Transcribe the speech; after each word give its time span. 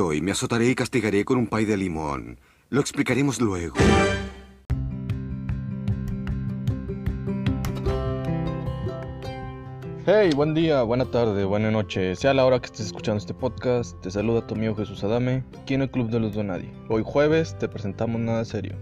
me 0.00 0.32
azotaré 0.32 0.70
y 0.70 0.74
castigaré 0.74 1.26
con 1.26 1.36
un 1.36 1.46
pay 1.46 1.66
de 1.66 1.76
limón. 1.76 2.40
Lo 2.70 2.80
explicaremos 2.80 3.38
luego. 3.38 3.76
Hey, 10.06 10.30
buen 10.34 10.54
día, 10.54 10.82
buena 10.84 11.04
tarde, 11.04 11.44
buena 11.44 11.70
noche. 11.70 12.16
Sea 12.16 12.32
la 12.32 12.46
hora 12.46 12.58
que 12.60 12.66
estés 12.66 12.86
escuchando 12.86 13.18
este 13.18 13.34
podcast, 13.34 14.00
te 14.00 14.10
saluda 14.10 14.46
tu 14.46 14.54
amigo 14.54 14.74
Jesús 14.74 15.04
Adame, 15.04 15.44
aquí 15.60 15.74
en 15.74 15.82
el 15.82 15.90
Club 15.90 16.08
de 16.08 16.18
los 16.18 16.34
Donadi. 16.34 16.72
Hoy 16.88 17.02
jueves 17.04 17.56
te 17.58 17.68
presentamos 17.68 18.22
nada 18.22 18.46
serio. 18.46 18.76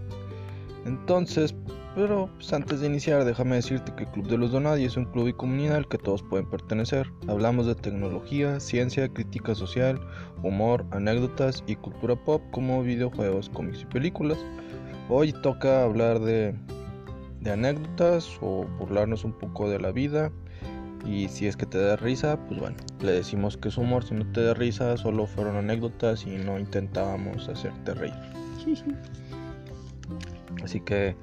Entonces, 0.85 1.53
pero 1.95 2.29
pues, 2.35 2.53
antes 2.53 2.79
de 2.79 2.87
iniciar, 2.87 3.25
déjame 3.25 3.55
decirte 3.57 3.93
que 3.95 4.03
el 4.03 4.09
Club 4.11 4.27
de 4.27 4.37
los 4.37 4.51
Donadi 4.51 4.85
es 4.85 4.95
un 4.95 5.05
club 5.05 5.27
y 5.27 5.33
comunidad 5.33 5.75
al 5.75 5.87
que 5.87 5.97
todos 5.97 6.23
pueden 6.23 6.49
pertenecer. 6.49 7.11
Hablamos 7.27 7.65
de 7.65 7.75
tecnología, 7.75 8.59
ciencia, 8.59 9.09
crítica 9.09 9.55
social, 9.55 9.99
humor, 10.43 10.85
anécdotas 10.91 11.63
y 11.67 11.75
cultura 11.75 12.15
pop 12.15 12.41
como 12.51 12.83
videojuegos, 12.83 13.49
cómics 13.49 13.81
y 13.81 13.85
películas. 13.85 14.37
Hoy 15.09 15.33
toca 15.33 15.83
hablar 15.83 16.19
de, 16.19 16.55
de 17.41 17.51
anécdotas 17.51 18.37
o 18.41 18.65
burlarnos 18.77 19.23
un 19.23 19.33
poco 19.33 19.69
de 19.69 19.79
la 19.79 19.91
vida. 19.91 20.31
Y 21.05 21.27
si 21.29 21.47
es 21.47 21.57
que 21.57 21.65
te 21.65 21.79
da 21.79 21.95
risa, 21.95 22.37
pues 22.47 22.59
bueno, 22.59 22.77
le 23.01 23.13
decimos 23.13 23.57
que 23.57 23.69
es 23.69 23.77
humor. 23.77 24.03
Si 24.03 24.13
no 24.13 24.29
te 24.31 24.43
da 24.43 24.53
risa, 24.53 24.95
solo 24.97 25.25
fueron 25.25 25.55
anécdotas 25.55 26.25
y 26.25 26.37
no 26.37 26.59
intentábamos 26.59 27.49
hacerte 27.49 27.93
reír. 27.93 28.13
Así 30.63 30.79
que 30.81 31.15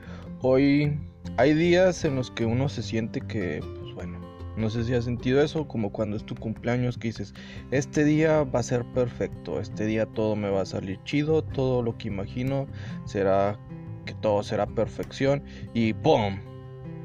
Hoy 0.42 0.96
hay 1.38 1.54
días 1.54 2.04
en 2.04 2.14
los 2.14 2.30
que 2.30 2.44
uno 2.44 2.68
se 2.68 2.82
siente 2.82 3.22
que, 3.22 3.60
pues 3.80 3.94
bueno, 3.94 4.20
no 4.56 4.68
sé 4.68 4.84
si 4.84 4.92
has 4.92 5.06
sentido 5.06 5.40
eso, 5.40 5.66
como 5.66 5.90
cuando 5.90 6.14
es 6.14 6.24
tu 6.24 6.34
cumpleaños 6.34 6.98
que 6.98 7.08
dices, 7.08 7.32
este 7.70 8.04
día 8.04 8.44
va 8.44 8.60
a 8.60 8.62
ser 8.62 8.84
perfecto, 8.92 9.58
este 9.58 9.86
día 9.86 10.04
todo 10.04 10.36
me 10.36 10.50
va 10.50 10.60
a 10.60 10.66
salir 10.66 11.00
chido, 11.04 11.42
todo 11.42 11.82
lo 11.82 11.96
que 11.96 12.08
imagino 12.08 12.66
será 13.06 13.58
que 14.04 14.12
todo 14.14 14.42
será 14.42 14.66
perfección 14.66 15.42
y 15.72 15.94
¡pum! 15.94 16.38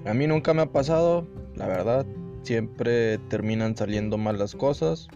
A 0.06 0.14
mí 0.14 0.28
nunca 0.28 0.54
me 0.54 0.64
ha 0.64 0.72
pasado, 0.72 1.26
la 1.56 1.68
verdad, 1.68 2.06
siempre 2.44 3.18
terminan 3.30 3.78
saliendo 3.78 4.18
mal 4.18 4.38
las 4.38 4.56
cosas. 4.56 5.08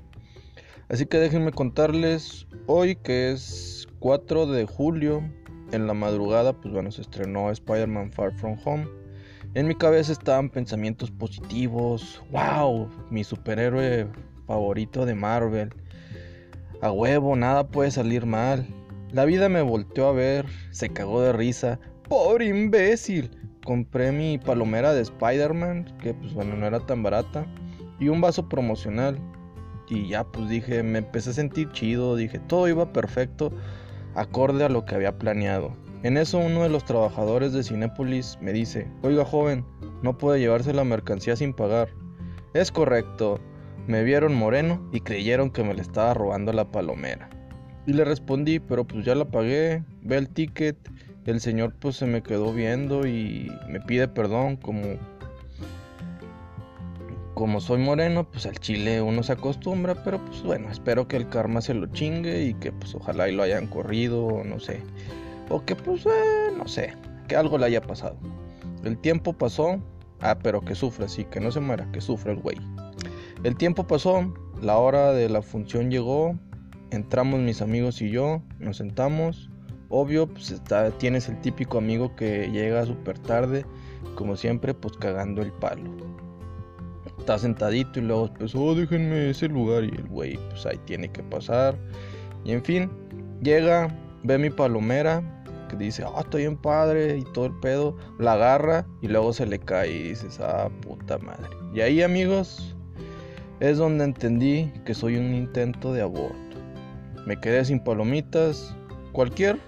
Así 0.88 1.06
que 1.06 1.18
déjenme 1.18 1.52
contarles 1.52 2.48
hoy 2.66 2.96
que 2.96 3.32
es 3.32 3.88
4 4.00 4.48
de 4.48 4.66
julio 4.66 5.22
en 5.72 5.88
la 5.88 5.94
madrugada, 5.94 6.54
pues 6.54 6.74
bueno, 6.74 6.92
se 6.92 7.02
estrenó 7.02 7.50
Spider-Man 7.52 8.12
Far 8.12 8.34
From 8.34 8.58
Home. 8.66 8.88
En 9.54 9.68
mi 9.68 9.76
cabeza 9.76 10.12
estaban 10.12 10.50
pensamientos 10.50 11.12
positivos. 11.12 12.22
¡Wow! 12.32 12.90
Mi 13.10 13.24
superhéroe 13.24 14.08
favorito 14.48 15.06
de 15.06 15.16
Marvel. 15.16 15.74
A 16.82 16.92
huevo, 16.92 17.36
nada 17.36 17.68
puede 17.68 17.92
salir 17.92 18.26
mal. 18.26 18.68
La 19.12 19.26
vida 19.26 19.48
me 19.48 19.62
volteó 19.62 20.08
a 20.08 20.14
ver, 20.14 20.46
se 20.72 20.90
cagó 20.90 21.22
de 21.22 21.34
risa. 21.34 21.80
¡Pobre 22.10 22.48
imbécil! 22.48 23.32
Compré 23.64 24.12
mi 24.12 24.38
palomera 24.38 24.94
de 24.94 25.02
Spider-Man, 25.02 25.98
que 26.00 26.14
pues 26.14 26.34
bueno, 26.34 26.56
no 26.56 26.68
era 26.68 26.80
tan 26.82 27.02
barata. 27.02 27.46
Y 28.00 28.10
un 28.10 28.22
vaso 28.22 28.48
promocional. 28.50 29.18
Y 29.88 30.10
ya 30.10 30.24
pues 30.26 30.50
dije, 30.50 30.84
me 30.84 31.00
empecé 31.00 31.30
a 31.30 31.34
sentir 31.34 31.72
chido, 31.72 32.16
dije, 32.16 32.40
todo 32.40 32.68
iba 32.68 32.92
perfecto 32.92 33.52
acorde 34.16 34.64
a 34.64 34.70
lo 34.70 34.86
que 34.86 34.96
había 34.96 35.18
planeado. 35.18 35.76
En 36.04 36.18
eso 36.18 36.38
uno 36.38 36.64
de 36.64 36.70
los 36.70 36.86
trabajadores 36.86 37.54
de 37.54 37.64
Cinépolis 37.64 38.38
me 38.42 38.54
dice, 38.54 38.88
oiga 39.02 39.26
joven, 39.26 39.66
no 40.02 40.18
puede 40.18 40.40
llevarse 40.40 40.74
la 40.74 40.84
mercancía 40.84 41.36
sin 41.36 41.54
pagar. 41.54 41.90
Es 42.54 42.72
correcto, 42.72 43.40
me 43.88 44.04
vieron 44.04 44.36
moreno 44.36 44.88
y 44.92 45.02
creyeron 45.02 45.52
que 45.52 45.64
me 45.64 45.74
le 45.74 45.82
estaba 45.82 46.14
robando 46.14 46.54
la 46.54 46.72
palomera. 46.72 47.30
Y 47.88 47.94
le 47.94 48.06
respondí, 48.06 48.60
pero 48.60 48.86
pues 48.86 49.06
ya 49.06 49.16
la 49.16 49.26
pagué, 49.26 49.84
ve 50.02 50.18
el 50.18 50.30
ticket. 50.30 50.78
El 51.26 51.40
señor 51.40 51.74
pues 51.80 51.96
se 51.96 52.06
me 52.06 52.22
quedó 52.22 52.54
viendo 52.54 53.08
y 53.08 53.52
me 53.68 53.80
pide 53.80 54.08
perdón 54.08 54.58
como 54.58 55.00
como 57.36 57.60
soy 57.60 57.80
moreno, 57.80 58.24
pues 58.24 58.46
al 58.46 58.58
chile 58.60 59.02
uno 59.02 59.22
se 59.22 59.34
acostumbra, 59.34 60.04
pero 60.04 60.24
pues 60.24 60.42
bueno, 60.42 60.72
espero 60.72 61.08
que 61.08 61.18
el 61.18 61.28
karma 61.28 61.62
se 61.62 61.74
lo 61.74 61.88
chingue 61.88 62.46
y 62.46 62.54
que 62.56 62.72
pues 62.72 62.96
ojalá 62.96 63.30
y 63.30 63.36
lo 63.36 63.44
hayan 63.44 63.68
corrido, 63.68 64.42
no 64.46 64.60
sé. 64.60 64.82
O 65.50 65.64
que 65.64 65.76
pues, 65.76 66.06
eh, 66.06 66.54
no 66.58 66.68
sé, 66.68 66.94
que 67.28 67.36
algo 67.36 67.58
le 67.58 67.66
haya 67.66 67.82
pasado. 67.82 68.18
El 68.86 68.98
tiempo 68.98 69.34
pasó, 69.34 69.82
ah, 70.22 70.38
pero 70.42 70.62
que 70.62 70.76
sufre, 70.76 71.10
sí, 71.10 71.26
que 71.26 71.42
no 71.42 71.52
se 71.52 71.60
muera, 71.60 71.92
que 71.92 72.00
sufre 72.00 72.32
el 72.32 72.40
güey. 72.40 72.58
El 73.44 73.58
tiempo 73.58 73.86
pasó, 73.86 74.34
la 74.62 74.78
hora 74.78 75.12
de 75.12 75.28
la 75.28 75.42
función 75.42 75.92
llegó, 75.92 76.40
entramos 76.92 77.42
mis 77.42 77.62
amigos 77.62 78.02
y 78.02 78.10
yo, 78.10 78.42
nos 78.60 78.78
sentamos. 78.78 79.50
Obvio, 79.90 80.28
pues 80.28 80.52
está, 80.52 80.90
tienes 80.92 81.28
el 81.28 81.40
típico 81.42 81.80
amigo 81.80 82.16
que 82.16 82.50
llega 82.50 82.86
súper 82.86 83.20
tarde, 83.20 83.66
como 84.16 84.38
siempre, 84.38 84.74
pues 84.74 84.96
cagando 84.98 85.42
el 85.42 85.52
palo 85.52 86.25
está 87.20 87.38
sentadito 87.38 88.00
y 88.00 88.04
luego 88.04 88.34
pues, 88.34 88.54
oh, 88.56 88.76
déjenme 88.76 89.30
ese 89.30 89.48
lugar 89.48 89.84
y 89.84 89.90
el 89.90 90.08
güey 90.08 90.40
pues 90.50 90.66
ahí 90.66 90.80
tiene 90.86 91.10
que 91.12 91.24
pasar. 91.24 91.78
Y 92.44 92.52
en 92.52 92.64
fin, 92.64 92.92
llega, 93.42 93.88
ve 94.24 94.38
mi 94.38 94.50
palomera, 94.50 95.24
que 95.70 95.76
dice, 95.78 96.04
ah, 96.06 96.22
estoy 96.22 96.44
en 96.44 96.58
padre 96.58 97.18
y 97.18 97.24
todo 97.34 97.48
el 97.48 97.60
pedo, 97.60 97.96
la 98.20 98.34
agarra 98.34 98.86
y 99.02 99.08
luego 99.08 99.34
se 99.34 99.46
le 99.46 99.60
cae 99.60 99.92
y 99.92 100.04
dices, 100.10 100.40
ah, 100.40 100.70
puta 100.82 101.18
madre. 101.18 101.50
Y 101.74 101.82
ahí 101.82 102.02
amigos, 102.02 102.76
es 103.60 103.78
donde 103.78 104.04
entendí 104.04 104.72
que 104.86 104.94
soy 104.94 105.18
un 105.18 105.34
intento 105.34 105.94
de 105.94 106.02
aborto. 106.02 106.36
Me 107.26 107.40
quedé 107.40 107.66
sin 107.66 107.80
palomitas, 107.80 108.76
cualquier, 109.12 109.60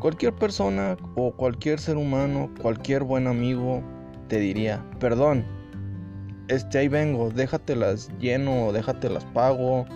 cualquier 0.00 0.34
persona 0.34 0.96
o 1.14 1.32
cualquier 1.32 1.78
ser 1.78 1.96
humano, 1.96 2.50
cualquier 2.60 3.04
buen 3.04 3.26
amigo 3.26 3.82
te 4.28 4.38
diría, 4.38 4.84
perdón, 4.98 5.44
este, 6.48 6.78
ahí 6.78 6.88
vengo, 6.88 7.30
déjatelas 7.30 8.10
lleno, 8.18 8.72
déjatelas 8.72 9.24
pago. 9.26 9.86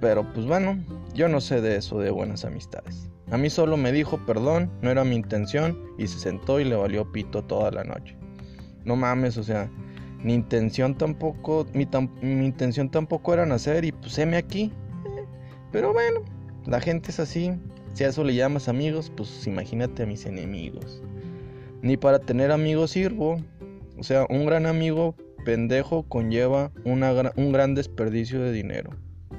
Pero 0.00 0.30
pues 0.32 0.46
bueno, 0.46 0.84
yo 1.14 1.28
no 1.28 1.40
sé 1.40 1.60
de 1.60 1.76
eso 1.76 1.98
de 1.98 2.10
buenas 2.10 2.44
amistades. 2.44 3.08
A 3.30 3.38
mí 3.38 3.48
solo 3.48 3.76
me 3.76 3.92
dijo 3.92 4.18
perdón, 4.26 4.70
no 4.82 4.90
era 4.90 5.04
mi 5.04 5.16
intención 5.16 5.78
y 5.96 6.06
se 6.06 6.18
sentó 6.18 6.60
y 6.60 6.64
le 6.64 6.76
valió 6.76 7.10
pito 7.10 7.42
toda 7.44 7.70
la 7.70 7.84
noche. 7.84 8.16
No 8.84 8.96
mames, 8.96 9.36
o 9.36 9.42
sea, 9.42 9.70
mi 10.22 10.34
intención 10.34 10.96
tampoco, 10.96 11.66
mi, 11.72 11.86
intención 12.22 12.90
tampoco 12.90 13.32
era 13.32 13.46
nacer 13.46 13.84
y 13.84 13.92
pues 13.92 14.18
heme 14.18 14.36
aquí. 14.36 14.72
pero 15.70 15.92
bueno, 15.92 16.20
la 16.66 16.80
gente 16.80 17.10
es 17.10 17.20
así. 17.20 17.52
Si 17.94 18.04
a 18.04 18.08
eso 18.08 18.24
le 18.24 18.34
llamas 18.34 18.68
amigos, 18.68 19.12
pues 19.16 19.46
imagínate 19.46 20.02
a 20.02 20.06
mis 20.06 20.26
enemigos. 20.26 21.02
Ni 21.80 21.96
para 21.96 22.18
tener 22.18 22.50
amigos 22.50 22.90
sirvo. 22.90 23.40
O 23.98 24.02
sea, 24.02 24.26
un 24.30 24.46
gran 24.46 24.66
amigo 24.66 25.14
pendejo 25.44 26.04
conlleva 26.08 26.70
un 26.84 27.52
gran 27.52 27.74
desperdicio 27.74 28.40
de 28.42 28.52
dinero, 28.52 28.90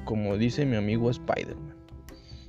como 0.06 0.38
dice 0.38 0.66
mi 0.66 0.76
amigo 0.76 1.10
Spider-Man. 1.10 1.76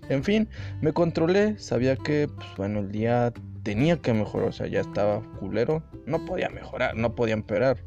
En 0.09 0.23
fin, 0.23 0.49
me 0.81 0.93
controlé, 0.93 1.59
sabía 1.59 1.97
que, 1.97 2.29
pues 2.29 2.49
bueno, 2.57 2.81
el 2.81 2.93
día 2.93 3.33
tenía 3.63 3.97
que 3.97 4.13
mejorar, 4.13 4.49
o 4.49 4.53
sea, 4.53 4.67
ya 4.67 4.81
estaba 4.81 5.23
culero, 5.39 5.83
no 6.07 6.25
podía 6.25 6.51
mejorar, 6.51 6.95
no 6.97 7.15
podía 7.15 7.35
empeorar. 7.35 7.79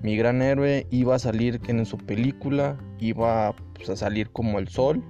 Mi 0.00 0.16
gran 0.16 0.40
héroe 0.40 0.86
iba 0.90 1.16
a 1.16 1.18
salir 1.18 1.60
en 1.66 1.84
su 1.84 1.98
película, 1.98 2.78
iba 3.00 3.52
pues, 3.74 3.90
a 3.90 3.96
salir 3.96 4.30
como 4.30 4.60
el 4.60 4.68
sol. 4.68 5.02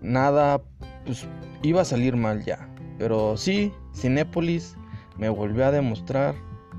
Nada, 0.00 0.62
pues 1.04 1.26
iba 1.62 1.80
a 1.82 1.84
salir 1.84 2.16
mal 2.16 2.44
ya. 2.44 2.68
Pero 2.98 3.36
sí, 3.36 3.72
Cinépolis 3.92 4.76
me 5.18 5.28
volvió 5.28 5.66
a 5.66 5.72
demostrar 5.72 6.36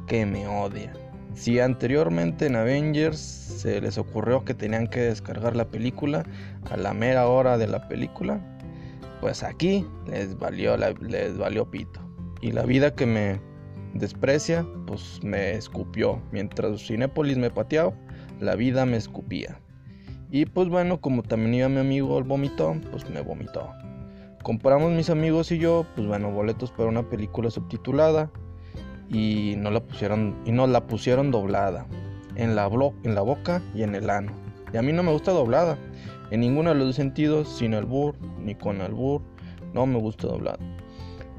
que 0.07 0.25
me 0.25 0.47
odia. 0.47 0.93
Si 1.37 1.59
anteriormente 1.59 2.47
en 2.47 2.55
Avengers 2.55 3.19
se 3.19 3.79
les 3.79 3.99
ocurrió 3.99 4.43
que 4.43 4.55
tenían 4.55 4.87
que 4.87 5.01
descargar 5.01 5.55
la 5.55 5.65
película 5.65 6.23
a 6.71 6.77
la 6.77 6.95
mera 6.95 7.27
hora 7.27 7.59
de 7.59 7.67
la 7.67 7.87
película, 7.87 8.41
pues 9.21 9.43
aquí 9.43 9.85
les 10.07 10.35
valió, 10.37 10.75
les 10.75 11.37
valió 11.37 11.69
pito. 11.69 12.01
Y 12.41 12.53
la 12.53 12.63
vida 12.63 12.95
que 12.95 13.05
me 13.05 13.39
desprecia, 13.93 14.65
pues 14.87 15.19
me 15.23 15.51
escupió. 15.51 16.19
Mientras 16.31 16.81
Cinépolis 16.81 17.37
me 17.37 17.51
pateaba, 17.51 17.93
la 18.39 18.55
vida 18.55 18.87
me 18.87 18.97
escupía. 18.97 19.59
Y 20.31 20.47
pues 20.47 20.69
bueno, 20.69 20.99
como 20.99 21.21
también 21.21 21.53
iba 21.53 21.69
mi 21.69 21.79
amigo 21.79 22.17
el 22.17 22.23
vomitó, 22.23 22.75
pues 22.89 23.07
me 23.11 23.21
vomitó. 23.21 23.71
Compramos 24.41 24.91
mis 24.91 25.11
amigos 25.11 25.51
y 25.51 25.59
yo, 25.59 25.85
pues 25.95 26.07
bueno, 26.07 26.31
boletos 26.31 26.71
para 26.71 26.89
una 26.89 27.07
película 27.07 27.51
subtitulada 27.51 28.31
y 29.09 29.55
no 29.57 29.71
la 29.71 29.81
pusieron 29.81 30.35
y 30.45 30.51
no 30.51 30.67
la 30.67 30.87
pusieron 30.87 31.31
doblada 31.31 31.85
en 32.35 32.55
la, 32.55 32.67
boca 32.67 33.61
y 33.73 33.83
en 33.83 33.95
el 33.95 34.09
ano. 34.09 34.31
Y 34.73 34.77
a 34.77 34.81
mí 34.81 34.93
no 34.93 35.03
me 35.03 35.11
gusta 35.11 35.31
doblada 35.31 35.77
en 36.29 36.41
ninguno 36.41 36.69
de 36.69 36.75
los 36.75 36.95
sentidos, 36.95 37.47
sin 37.49 37.73
albur 37.73 38.15
ni 38.43 38.55
con 38.55 38.81
albur, 38.81 39.21
no 39.73 39.85
me 39.85 39.99
gusta 39.99 40.27
doblada. 40.27 40.59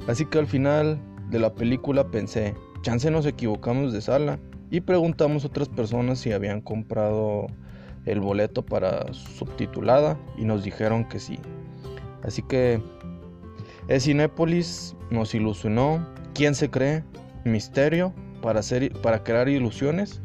Así 0.07 0.25
que 0.25 0.39
al 0.39 0.47
final 0.47 0.99
de 1.31 1.39
la 1.39 1.55
película 1.55 2.11
pensé, 2.11 2.55
chance 2.83 3.11
nos 3.11 3.27
equivocamos 3.27 3.93
de 3.93 4.01
sala 4.01 4.39
y 4.71 4.81
preguntamos 4.81 5.45
a 5.45 5.49
otras 5.49 5.69
personas 5.69 6.19
si 6.19 6.33
habían 6.33 6.61
comprado 6.61 7.47
el 8.07 8.21
boleto 8.21 8.65
para 8.65 9.13
subtitulada 9.13 10.19
y 10.37 10.45
nos 10.45 10.65
dijeron 10.65 11.07
que 11.07 11.21
sí. 11.21 11.39
Así 12.23 12.43
que 12.43 12.83
es 13.89 14.05
Cinépolis 14.05 14.97
nos 15.11 15.35
ilusionó. 15.35 16.07
¿Quién 16.35 16.55
se 16.55 16.71
cree? 16.71 17.05
Misterio 17.53 18.13
para, 18.43 18.61
hacer, 18.61 18.93
para 19.01 19.23
crear 19.23 19.49
ilusiones. 19.49 20.21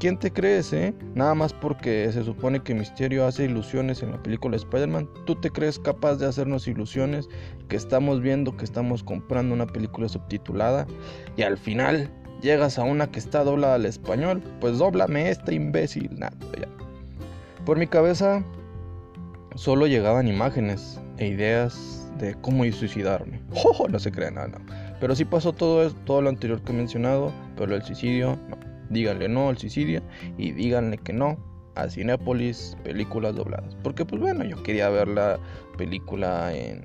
¿Quién 0.00 0.16
te 0.16 0.32
crees, 0.32 0.72
eh? 0.72 0.94
Nada 1.14 1.34
más 1.34 1.52
porque 1.52 2.10
se 2.12 2.22
supone 2.22 2.62
que 2.62 2.72
Misterio 2.72 3.26
hace 3.26 3.44
ilusiones 3.44 4.00
en 4.02 4.12
la 4.12 4.22
película 4.22 4.56
Spider-Man. 4.56 5.08
¿Tú 5.26 5.34
te 5.34 5.50
crees 5.50 5.78
capaz 5.78 6.16
de 6.16 6.26
hacernos 6.26 6.68
ilusiones 6.68 7.28
que 7.68 7.74
estamos 7.74 8.20
viendo, 8.20 8.56
que 8.56 8.64
estamos 8.64 9.02
comprando 9.02 9.54
una 9.54 9.66
película 9.66 10.08
subtitulada 10.08 10.86
y 11.36 11.42
al 11.42 11.58
final 11.58 12.08
llegas 12.42 12.78
a 12.78 12.84
una 12.84 13.10
que 13.10 13.18
está 13.18 13.42
doblada 13.42 13.74
al 13.74 13.86
español? 13.86 14.40
Pues 14.60 14.78
dóblame 14.78 15.30
esta 15.30 15.52
imbécil. 15.52 16.08
Nada, 16.16 16.36
ya. 16.56 16.68
Por 17.64 17.76
mi 17.76 17.88
cabeza 17.88 18.44
solo 19.56 19.88
llegaban 19.88 20.28
imágenes 20.28 21.00
e 21.16 21.26
ideas 21.26 22.08
de 22.18 22.34
cómo 22.36 22.64
suicidarme. 22.70 23.40
No 23.90 23.98
se 23.98 24.10
nada, 24.10 24.60
Pero 25.00 25.14
sí 25.14 25.24
pasó 25.24 25.52
todo, 25.52 25.90
todo 26.04 26.22
lo 26.22 26.28
anterior 26.28 26.60
que 26.62 26.72
he 26.72 26.74
mencionado, 26.74 27.32
pero 27.56 27.74
el 27.74 27.82
suicidio 27.82 28.38
no. 28.48 28.56
Díganle 28.90 29.28
no 29.28 29.50
al 29.50 29.58
suicidio 29.58 30.00
y 30.38 30.52
díganle 30.52 30.96
que 30.96 31.12
no 31.12 31.36
a 31.74 31.88
Cinépolis, 31.88 32.76
películas 32.82 33.36
dobladas. 33.36 33.76
Porque 33.82 34.04
pues 34.04 34.20
bueno, 34.20 34.44
yo 34.44 34.62
quería 34.62 34.88
ver 34.88 35.08
la 35.08 35.38
película 35.76 36.54
en, 36.56 36.84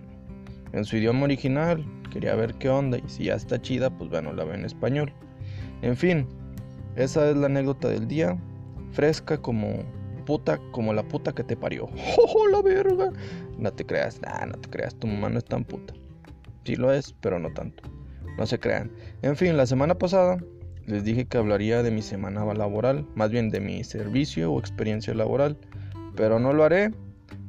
en 0.74 0.86
su 0.86 0.98
idioma 0.98 1.24
original, 1.24 1.84
quería 2.12 2.36
ver 2.36 2.54
qué 2.56 2.70
onda 2.70 2.98
y 2.98 3.04
si 3.08 3.26
ya 3.26 3.36
está 3.36 3.62
chida, 3.62 3.90
pues 3.90 4.10
bueno, 4.10 4.34
la 4.34 4.44
ve 4.44 4.56
en 4.56 4.66
español. 4.66 5.12
En 5.82 5.96
fin, 5.96 6.28
esa 6.96 7.30
es 7.30 7.38
la 7.38 7.48
anécdota 7.48 7.88
del 7.88 8.08
día, 8.08 8.38
fresca 8.92 9.38
como 9.38 9.84
puta, 10.26 10.60
como 10.72 10.94
la 10.94 11.04
puta 11.04 11.34
que 11.34 11.44
te 11.44 11.56
parió. 11.56 11.90
¡Oh, 12.18 12.48
la 12.48 12.62
verga! 12.62 13.12
No 13.58 13.72
te 13.72 13.86
creas, 13.86 14.20
no 14.48 14.54
te 14.54 14.70
creas, 14.70 14.96
tu 14.96 15.08
mamá 15.08 15.30
no 15.30 15.40
es 15.40 15.46
tan 15.46 15.64
puta. 15.64 15.94
Sí 16.66 16.76
lo 16.76 16.94
es, 16.94 17.14
pero 17.22 17.40
no 17.40 17.52
tanto. 17.54 17.84
No 18.38 18.46
se 18.46 18.60
crean. 18.60 18.92
En 19.22 19.36
fin, 19.36 19.58
la 19.58 19.66
semana 19.66 19.96
pasada 19.96 20.38
les 20.86 21.04
dije 21.04 21.26
que 21.26 21.38
hablaría 21.38 21.84
de 21.84 21.92
mi 21.92 22.02
semana 22.02 22.46
laboral, 22.54 23.06
más 23.16 23.30
bien 23.30 23.50
de 23.50 23.60
mi 23.60 23.84
servicio 23.84 24.52
o 24.52 24.60
experiencia 24.60 25.14
laboral, 25.14 25.58
pero 26.16 26.40
no 26.40 26.54
lo 26.54 26.64
haré 26.64 26.92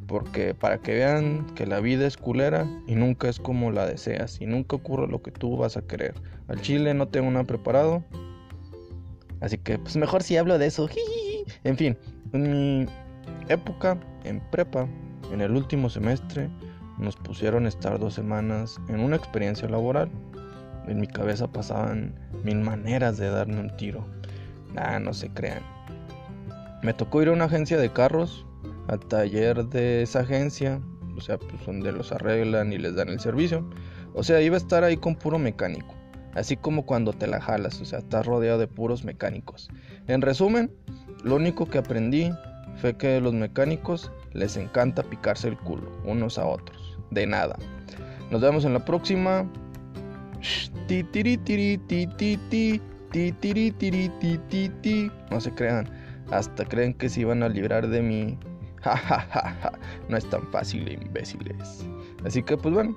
porque 0.07 0.55
para 0.55 0.79
que 0.79 0.95
vean 0.95 1.47
que 1.55 1.67
la 1.67 1.81
vida 1.81 2.07
es 2.07 2.17
culera 2.17 2.67
y 2.87 2.95
nunca 2.95 3.29
es 3.29 3.39
como 3.39 3.71
la 3.71 3.87
deseas 3.87 4.41
y 4.41 4.47
nunca 4.47 4.77
ocurre 4.77 5.09
lo 5.09 5.23
que 5.23 5.31
tú 5.31 5.57
vas 5.57 5.77
a 5.77 5.83
querer. 5.83 6.15
Al 6.49 6.61
chile 6.61 6.95
no 6.95 7.09
tengo 7.09 7.31
nada 7.31 7.45
preparado, 7.45 8.05
así 9.41 9.59
que 9.59 9.79
pues 9.79 9.97
mejor 9.97 10.23
si 10.23 10.37
hablo 10.37 10.59
de 10.59 10.67
eso. 10.67 10.89
En 11.63 11.77
fin, 11.77 11.95
en 12.33 12.51
mi 12.51 12.87
época 13.51 13.99
en 14.25 14.41
prepa, 14.51 14.89
en 15.31 15.43
el 15.43 15.53
último 15.53 15.91
semestre, 15.91 16.49
nos 16.99 17.17
pusieron 17.17 17.67
a 17.67 17.69
estar 17.69 17.99
dos 17.99 18.15
semanas 18.15 18.81
en 18.89 19.01
una 19.01 19.17
experiencia 19.17 19.69
laboral 19.69 20.11
en 20.87 21.01
mi 21.01 21.07
cabeza 21.07 21.47
pasaban 21.47 22.15
mil 22.45 22.61
maneras 22.61 23.17
de 23.19 23.31
darme 23.31 23.61
un 23.61 23.77
tiro. 23.77 24.07
Nah, 24.73 24.99
no 24.99 25.13
se 25.15 25.29
crean. 25.31 25.63
Me 26.83 26.93
tocó 26.93 27.23
ir 27.23 27.29
a 27.29 27.33
una 27.33 27.45
agencia 27.45 27.79
de 27.79 27.91
carros, 27.91 28.45
al 28.89 29.01
taller 29.01 29.65
de 29.67 30.03
esa 30.03 30.21
agencia, 30.21 30.81
o 31.17 31.21
sea, 31.21 31.39
pues 31.39 31.65
donde 31.65 31.93
los 31.93 32.13
arreglan 32.13 32.73
y 32.73 32.79
les 32.79 32.95
dan 32.95 33.09
el 33.09 33.21
servicio. 33.21 33.69
O 34.15 34.23
sea, 34.23 34.41
iba 34.41 34.57
a 34.57 34.59
estar 34.59 34.85
ahí 34.85 34.97
con 34.97 35.17
puro 35.17 35.39
mecánico. 35.39 35.95
Así 36.35 36.57
como 36.57 36.85
cuando 36.85 37.13
te 37.13 37.27
la 37.27 37.41
jalas, 37.41 37.81
o 37.81 37.85
sea, 37.85 38.01
estás 38.01 38.27
rodeado 38.27 38.59
de 38.59 38.67
puros 38.67 39.05
mecánicos. 39.05 39.69
En 40.09 40.21
resumen, 40.21 40.71
lo 41.23 41.37
único 41.37 41.67
que 41.67 41.79
aprendí 41.79 42.33
fue 42.77 42.97
que 42.97 43.21
los 43.21 43.33
mecánicos 43.33 44.11
les 44.33 44.57
encanta 44.57 45.05
picarse 45.05 45.49
el 45.49 45.57
culo, 45.57 45.91
unos 46.05 46.39
a 46.39 46.47
otros. 46.47 46.99
De 47.11 47.27
nada. 47.27 47.57
Nos 48.31 48.41
vemos 48.41 48.65
en 48.65 48.73
la 48.73 48.85
próxima. 48.85 49.49
No 55.31 55.41
se 55.41 55.53
crean, 55.53 55.89
hasta 56.31 56.65
creen 56.65 56.95
que 56.95 57.09
se 57.09 57.21
iban 57.21 57.43
a 57.43 57.49
librar 57.49 57.89
de 57.89 58.03
mí. 58.03 58.39
no 60.09 60.17
es 60.17 60.29
tan 60.29 60.43
fácil, 60.51 60.91
imbéciles. 60.91 61.87
Así 62.25 62.43
que, 62.43 62.57
pues 62.57 62.75
bueno, 62.75 62.97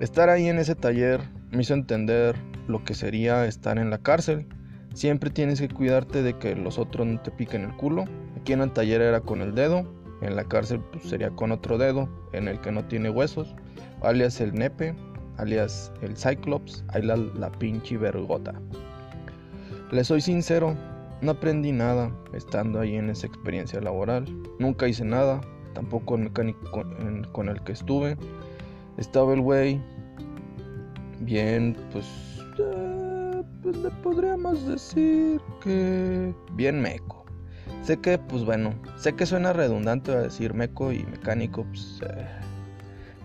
estar 0.00 0.28
ahí 0.28 0.48
en 0.48 0.58
ese 0.58 0.74
taller 0.74 1.20
me 1.50 1.62
hizo 1.62 1.74
entender 1.74 2.36
lo 2.66 2.84
que 2.84 2.94
sería 2.94 3.46
estar 3.46 3.78
en 3.78 3.90
la 3.90 3.98
cárcel. 3.98 4.46
Siempre 4.92 5.30
tienes 5.30 5.60
que 5.60 5.68
cuidarte 5.68 6.22
de 6.22 6.38
que 6.38 6.54
los 6.54 6.78
otros 6.78 7.06
no 7.06 7.20
te 7.20 7.30
piquen 7.30 7.62
el 7.62 7.76
culo. 7.76 8.04
Aquí 8.38 8.52
en 8.52 8.60
el 8.60 8.72
taller 8.72 9.00
era 9.00 9.20
con 9.20 9.40
el 9.40 9.54
dedo, 9.54 9.90
en 10.20 10.36
la 10.36 10.44
cárcel 10.44 10.80
pues, 10.92 11.04
sería 11.04 11.30
con 11.30 11.52
otro 11.52 11.78
dedo, 11.78 12.08
en 12.32 12.48
el 12.48 12.60
que 12.60 12.72
no 12.72 12.84
tiene 12.84 13.10
huesos, 13.10 13.54
alias 14.02 14.40
el 14.40 14.52
nepe 14.54 14.94
alias 15.38 15.92
el 16.02 16.16
Cyclops, 16.16 16.84
ahí 16.88 17.02
la, 17.02 17.16
la 17.16 17.50
pinche 17.52 17.96
vergota. 17.96 18.54
Le 19.90 20.02
soy 20.02 20.20
sincero, 20.20 20.74
no 21.20 21.32
aprendí 21.32 21.72
nada 21.72 22.10
estando 22.32 22.80
ahí 22.80 22.96
en 22.96 23.10
esa 23.10 23.26
experiencia 23.26 23.80
laboral. 23.80 24.26
Nunca 24.58 24.88
hice 24.88 25.04
nada, 25.04 25.40
tampoco 25.74 26.16
el 26.16 26.24
mecánico 26.24 26.84
con, 27.32 27.48
el 27.48 27.62
que 27.62 27.72
estuve. 27.72 28.16
Estaba 28.98 29.34
el 29.34 29.40
güey 29.40 29.80
bien, 31.20 31.76
pues, 31.92 32.06
eh, 32.58 33.42
pues 33.62 33.76
le 33.78 33.90
podríamos 34.02 34.66
decir 34.66 35.40
que 35.62 36.34
bien 36.52 36.80
meco. 36.80 37.24
Sé 37.82 37.98
que, 37.98 38.18
pues 38.18 38.44
bueno, 38.44 38.74
sé 38.96 39.14
que 39.14 39.26
suena 39.26 39.52
redundante 39.52 40.16
decir 40.16 40.54
meco 40.54 40.92
y 40.92 41.04
mecánico, 41.04 41.64
pues 41.64 42.00
eh, 42.02 42.26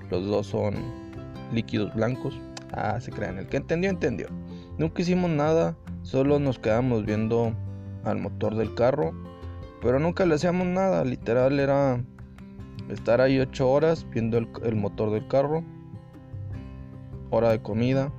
los 0.09 0.25
dos 0.25 0.47
son 0.47 0.75
líquidos 1.51 1.93
blancos. 1.93 2.39
Ah, 2.71 2.99
se 2.99 3.11
crean, 3.11 3.37
el 3.37 3.47
que 3.47 3.57
entendió, 3.57 3.89
entendió. 3.89 4.27
Nunca 4.77 5.01
hicimos 5.01 5.29
nada, 5.29 5.75
solo 6.03 6.39
nos 6.39 6.59
quedamos 6.59 7.05
viendo 7.05 7.53
al 8.03 8.19
motor 8.19 8.55
del 8.55 8.73
carro, 8.75 9.13
pero 9.81 9.99
nunca 9.99 10.25
le 10.25 10.35
hacíamos 10.35 10.67
nada, 10.67 11.03
literal 11.03 11.59
era 11.59 12.03
estar 12.89 13.21
ahí 13.21 13.39
ocho 13.39 13.69
horas 13.69 14.05
viendo 14.11 14.37
el, 14.37 14.75
motor 14.75 15.11
del 15.11 15.27
carro, 15.27 15.63
hora 17.29 17.49
de 17.51 17.61
comida, 17.61 18.11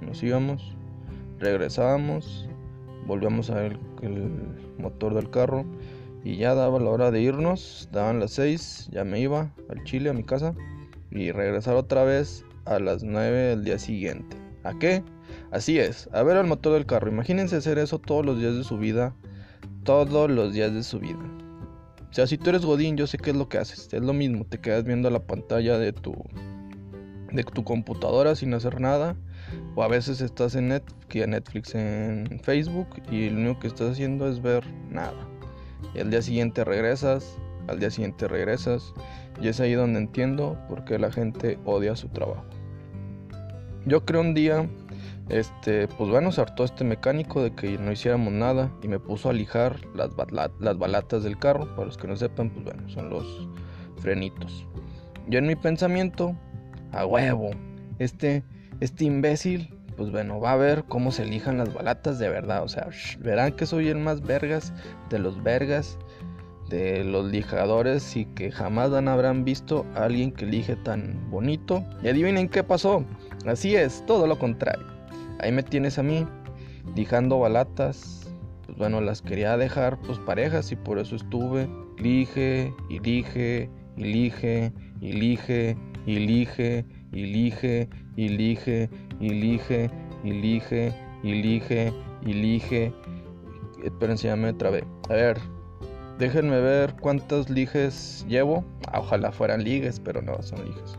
nos 0.00 0.22
íbamos, 0.22 0.76
regresábamos, 1.38 2.48
volvíamos 3.06 3.50
a 3.50 3.56
ver 3.56 3.78
el 4.02 4.30
motor 4.78 5.14
del 5.14 5.30
carro 5.30 5.64
y 6.24 6.36
ya 6.36 6.54
daba 6.54 6.78
la 6.78 6.90
hora 6.90 7.10
de 7.10 7.20
irnos, 7.20 7.88
daban 7.92 8.20
las 8.20 8.32
seis, 8.32 8.88
ya 8.92 9.04
me 9.04 9.20
iba 9.20 9.52
al 9.68 9.84
Chile, 9.84 10.10
a 10.10 10.14
mi 10.14 10.24
casa 10.24 10.54
y 11.10 11.32
regresar 11.32 11.74
otra 11.76 12.04
vez 12.04 12.44
a 12.68 12.78
las 12.78 13.02
9 13.02 13.36
del 13.36 13.64
día 13.64 13.78
siguiente. 13.78 14.36
¿A 14.64 14.78
qué? 14.78 15.02
Así 15.50 15.78
es, 15.78 16.08
a 16.12 16.22
ver 16.22 16.36
al 16.36 16.46
motor 16.46 16.74
del 16.74 16.86
carro. 16.86 17.10
Imagínense 17.10 17.56
hacer 17.56 17.78
eso 17.78 17.98
todos 17.98 18.24
los 18.24 18.38
días 18.38 18.54
de 18.54 18.64
su 18.64 18.78
vida. 18.78 19.14
Todos 19.84 20.30
los 20.30 20.52
días 20.52 20.74
de 20.74 20.82
su 20.82 21.00
vida. 21.00 21.18
O 22.10 22.12
sea, 22.12 22.26
si 22.26 22.38
tú 22.38 22.50
eres 22.50 22.64
Godín, 22.64 22.96
yo 22.96 23.06
sé 23.06 23.18
qué 23.18 23.30
es 23.30 23.36
lo 23.36 23.48
que 23.48 23.58
haces. 23.58 23.92
Es 23.92 24.02
lo 24.02 24.12
mismo, 24.12 24.44
te 24.44 24.58
quedas 24.58 24.84
viendo 24.84 25.10
la 25.10 25.20
pantalla 25.20 25.78
de 25.78 25.92
tu, 25.92 26.14
de 27.32 27.44
tu 27.44 27.64
computadora 27.64 28.34
sin 28.34 28.52
hacer 28.54 28.80
nada. 28.80 29.16
O 29.74 29.82
a 29.82 29.88
veces 29.88 30.20
estás 30.20 30.54
en 30.54 30.68
Netflix 30.68 31.74
en 31.74 32.40
Facebook 32.42 32.88
y 33.10 33.30
lo 33.30 33.40
único 33.40 33.60
que 33.60 33.68
estás 33.68 33.92
haciendo 33.92 34.28
es 34.28 34.42
ver 34.42 34.66
nada. 34.90 35.28
Y 35.94 36.00
al 36.00 36.10
día 36.10 36.20
siguiente 36.20 36.64
regresas, 36.64 37.38
al 37.68 37.78
día 37.78 37.90
siguiente 37.90 38.28
regresas. 38.28 38.92
Y 39.40 39.48
es 39.48 39.60
ahí 39.60 39.74
donde 39.74 40.00
entiendo 40.00 40.58
por 40.68 40.84
qué 40.84 40.98
la 40.98 41.12
gente 41.12 41.58
odia 41.64 41.94
su 41.94 42.08
trabajo. 42.08 42.47
Yo 43.88 44.04
creo 44.04 44.20
un 44.20 44.34
día, 44.34 44.68
este, 45.30 45.88
pues 45.88 46.10
bueno, 46.10 46.30
se 46.30 46.42
hartó 46.42 46.64
este 46.64 46.84
mecánico 46.84 47.42
de 47.42 47.54
que 47.54 47.78
no 47.78 47.90
hiciéramos 47.90 48.34
nada 48.34 48.70
y 48.82 48.88
me 48.88 49.00
puso 49.00 49.30
a 49.30 49.32
lijar 49.32 49.80
las, 49.94 50.10
las 50.60 50.78
balatas 50.78 51.24
del 51.24 51.38
carro. 51.38 51.74
Para 51.74 51.86
los 51.86 51.96
que 51.96 52.06
no 52.06 52.14
sepan, 52.14 52.50
pues 52.50 52.64
bueno, 52.66 52.86
son 52.90 53.08
los 53.08 53.48
frenitos. 53.96 54.66
Yo 55.26 55.38
en 55.38 55.46
mi 55.46 55.56
pensamiento, 55.56 56.36
a 56.92 57.06
huevo, 57.06 57.50
este, 57.98 58.44
este 58.80 59.06
imbécil, 59.06 59.74
pues 59.96 60.10
bueno, 60.10 60.38
va 60.38 60.52
a 60.52 60.56
ver 60.56 60.84
cómo 60.84 61.10
se 61.10 61.24
lijan 61.24 61.56
las 61.56 61.72
balatas 61.72 62.18
de 62.18 62.28
verdad. 62.28 62.62
O 62.64 62.68
sea, 62.68 62.88
verán 63.20 63.52
que 63.52 63.64
soy 63.64 63.88
el 63.88 63.98
más 63.98 64.20
vergas 64.20 64.74
de 65.08 65.18
los 65.18 65.42
vergas 65.42 65.98
de 66.68 67.04
los 67.04 67.30
lijadores 67.30 68.16
y 68.16 68.24
que 68.26 68.50
jamás 68.50 68.92
habrán 68.92 69.44
visto 69.44 69.86
a 69.94 70.04
alguien 70.04 70.32
que 70.32 70.46
lige 70.46 70.76
tan 70.76 71.30
bonito. 71.30 71.84
Y 72.02 72.08
adivinen 72.08 72.48
qué 72.48 72.62
pasó. 72.62 73.04
Así 73.46 73.74
es, 73.74 74.04
todo 74.06 74.26
lo 74.26 74.38
contrario. 74.38 74.86
Ahí 75.40 75.52
me 75.52 75.62
tienes 75.62 75.98
a 75.98 76.02
mí, 76.02 76.26
lijando 76.94 77.38
balatas. 77.38 78.30
Pues 78.66 78.76
bueno, 78.76 79.00
las 79.00 79.22
quería 79.22 79.56
dejar 79.56 79.98
pues 80.02 80.18
parejas 80.18 80.72
y 80.72 80.76
por 80.76 80.98
eso 80.98 81.16
estuve. 81.16 81.68
Lige, 81.98 82.72
y 82.88 82.98
lige, 83.00 83.70
y 83.96 84.04
lige, 84.04 84.72
y 85.02 85.12
lige, 85.12 85.76
y 86.06 86.18
lige, 86.18 86.84
y 87.14 87.26
lige, 87.26 87.88
y 88.16 88.28
y 92.22 92.32
y. 92.32 92.92
Esperen, 93.84 94.16
ya 94.16 94.36
me 94.36 94.52
trabé. 94.52 94.84
A 95.08 95.14
ver, 95.14 95.38
Déjenme 96.18 96.60
ver 96.60 96.94
cuántos 97.00 97.48
liges 97.48 98.26
llevo. 98.28 98.64
Ah, 98.88 99.00
ojalá 99.00 99.30
fueran 99.30 99.62
ligues, 99.62 100.00
pero 100.00 100.20
no, 100.20 100.42
son 100.42 100.64
liges. 100.64 100.98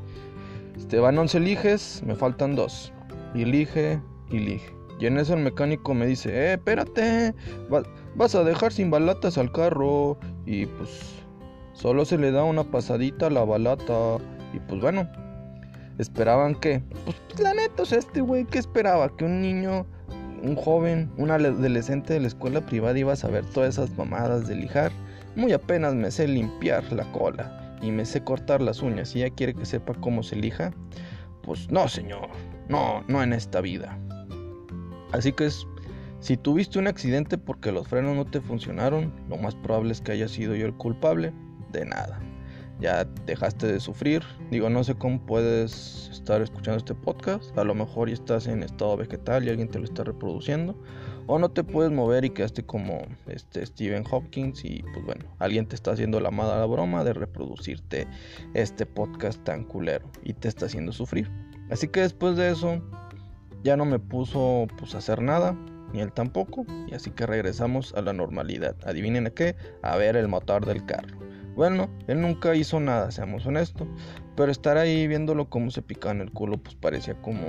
Este, 0.78 1.00
van 1.00 1.18
11 1.18 1.40
liges, 1.42 2.02
me 2.06 2.16
faltan 2.16 2.56
2. 2.56 2.94
Y 3.36 3.46
lige, 3.46 4.02
y 4.32 4.40
lige. 4.40 4.74
Y 5.00 5.06
en 5.06 5.18
eso 5.18 5.34
el 5.34 5.42
mecánico 5.42 5.94
me 5.94 6.06
dice, 6.06 6.30
eh, 6.30 6.54
espérate, 6.54 7.34
vas 8.16 8.36
a 8.36 8.44
dejar 8.44 8.72
sin 8.72 8.92
balatas 8.92 9.38
al 9.38 9.52
carro. 9.52 10.18
Y 10.46 10.66
pues 10.66 10.90
solo 11.74 12.06
se 12.06 12.18
le 12.18 12.32
da 12.32 12.44
una 12.44 12.64
pasadita 12.64 13.28
a 13.28 13.30
la 13.30 13.44
balata. 13.44 14.18
Y 14.54 14.60
pues 14.68 14.82
bueno, 14.82 15.08
esperaban 15.98 16.56
que, 16.56 16.82
pues 17.04 17.18
la 17.40 17.54
neta, 17.54 17.84
o 17.84 17.86
sea, 17.86 18.00
este 18.00 18.22
güey, 18.22 18.46
¿qué 18.46 18.58
esperaba? 18.58 19.16
Que 19.16 19.26
un 19.26 19.42
niño, 19.42 19.86
un 20.42 20.56
joven, 20.56 21.12
un 21.18 21.30
adolescente 21.30 22.14
de 22.14 22.22
la 22.22 22.28
escuela 22.28 22.66
privada 22.66 22.98
iba 22.98 23.14
a 23.14 23.18
saber 23.18 23.46
todas 23.46 23.76
esas 23.76 23.96
mamadas 23.98 24.48
de 24.48 24.56
lijar. 24.56 24.92
Muy 25.40 25.54
apenas 25.54 25.96
me 25.96 26.12
sé 26.12 26.28
limpiar 26.28 26.92
la 26.92 27.10
cola 27.14 27.78
y 27.82 27.92
me 27.92 28.04
sé 28.04 28.22
cortar 28.22 28.62
las 28.62 28.82
uñas 28.82 29.16
y 29.16 29.20
ya 29.20 29.30
quiere 29.30 29.54
que 29.54 29.66
sepa 29.66 29.94
cómo 29.94 30.22
se 30.22 30.36
lija. 30.36 30.74
Pues 31.44 31.72
no, 31.72 31.88
señor, 31.88 32.28
no, 32.68 33.06
no 33.08 33.24
en 33.24 33.32
esta 33.32 33.62
vida. 33.62 33.98
Así 35.14 35.32
que 35.32 35.46
es, 35.46 35.66
si 36.20 36.36
tuviste 36.36 36.78
un 36.78 36.88
accidente 36.88 37.38
porque 37.38 37.72
los 37.72 37.88
frenos 37.88 38.18
no 38.18 38.26
te 38.26 38.42
funcionaron, 38.42 39.14
lo 39.30 39.38
más 39.38 39.56
probable 39.56 39.94
es 39.94 40.02
que 40.02 40.12
haya 40.12 40.28
sido 40.28 40.56
yo 40.56 40.66
el 40.66 40.74
culpable 40.74 41.32
de 41.72 41.86
nada. 41.86 42.20
Ya 42.82 43.06
dejaste 43.26 43.68
de 43.68 43.80
sufrir. 43.80 44.22
Digo, 44.52 44.70
no 44.70 44.84
sé 44.84 44.96
cómo 44.96 45.26
puedes 45.26 46.10
estar 46.12 46.42
escuchando 46.42 46.80
este 46.80 46.96
podcast. 46.96 47.58
A 47.58 47.64
lo 47.64 47.76
mejor 47.76 48.10
ya 48.10 48.16
estás 48.16 48.46
en 48.48 48.62
estado 48.62 48.98
vegetal 48.98 49.46
y 49.46 49.50
alguien 49.50 49.70
te 49.70 49.80
lo 49.80 49.86
está 49.86 50.04
reproduciendo. 50.04 50.76
O 51.32 51.38
no 51.38 51.52
te 51.52 51.64
puedes 51.64 51.92
mover 51.92 52.26
y 52.26 52.32
quedaste 52.32 52.66
como 52.66 53.04
este 53.28 53.64
Stephen 53.64 54.04
Hopkins 54.10 54.66
y 54.66 54.82
pues 54.82 55.06
bueno, 55.06 55.26
alguien 55.38 55.68
te 55.68 55.76
está 55.76 55.92
haciendo 55.92 56.20
la 56.20 56.32
mala 56.32 56.66
broma 56.66 57.04
de 57.04 57.14
reproducirte 57.14 58.08
este 58.56 58.88
podcast 58.88 59.44
tan 59.44 59.64
culero 59.64 60.10
y 60.24 60.34
te 60.34 60.48
está 60.48 60.66
haciendo 60.66 60.92
sufrir. 60.92 61.30
Así 61.70 61.88
que 61.88 62.02
después 62.02 62.36
de 62.36 62.50
eso 62.50 62.82
ya 63.64 63.78
no 63.78 63.86
me 63.86 64.00
puso 64.00 64.66
pues 64.80 64.96
a 64.96 64.98
hacer 64.98 65.22
nada, 65.22 65.56
ni 65.94 66.02
él 66.02 66.12
tampoco, 66.12 66.66
y 66.88 66.96
así 66.96 67.12
que 67.12 67.28
regresamos 67.28 67.94
a 67.94 68.02
la 68.02 68.12
normalidad. 68.12 68.76
Adivinen 68.84 69.28
a 69.28 69.30
qué, 69.30 69.56
a 69.84 69.98
ver 69.98 70.16
el 70.16 70.30
motor 70.30 70.66
del 70.66 70.84
carro. 70.88 71.16
Bueno, 71.56 71.92
él 72.08 72.22
nunca 72.22 72.56
hizo 72.56 72.80
nada, 72.80 73.12
seamos 73.12 73.46
honestos, 73.46 73.88
pero 74.36 74.52
estar 74.52 74.78
ahí 74.78 75.08
viéndolo 75.08 75.48
como 75.48 75.70
se 75.70 75.84
picaba 75.84 76.16
en 76.16 76.22
el 76.22 76.32
culo 76.32 76.58
pues 76.58 76.74
parecía 76.74 77.22
como 77.22 77.46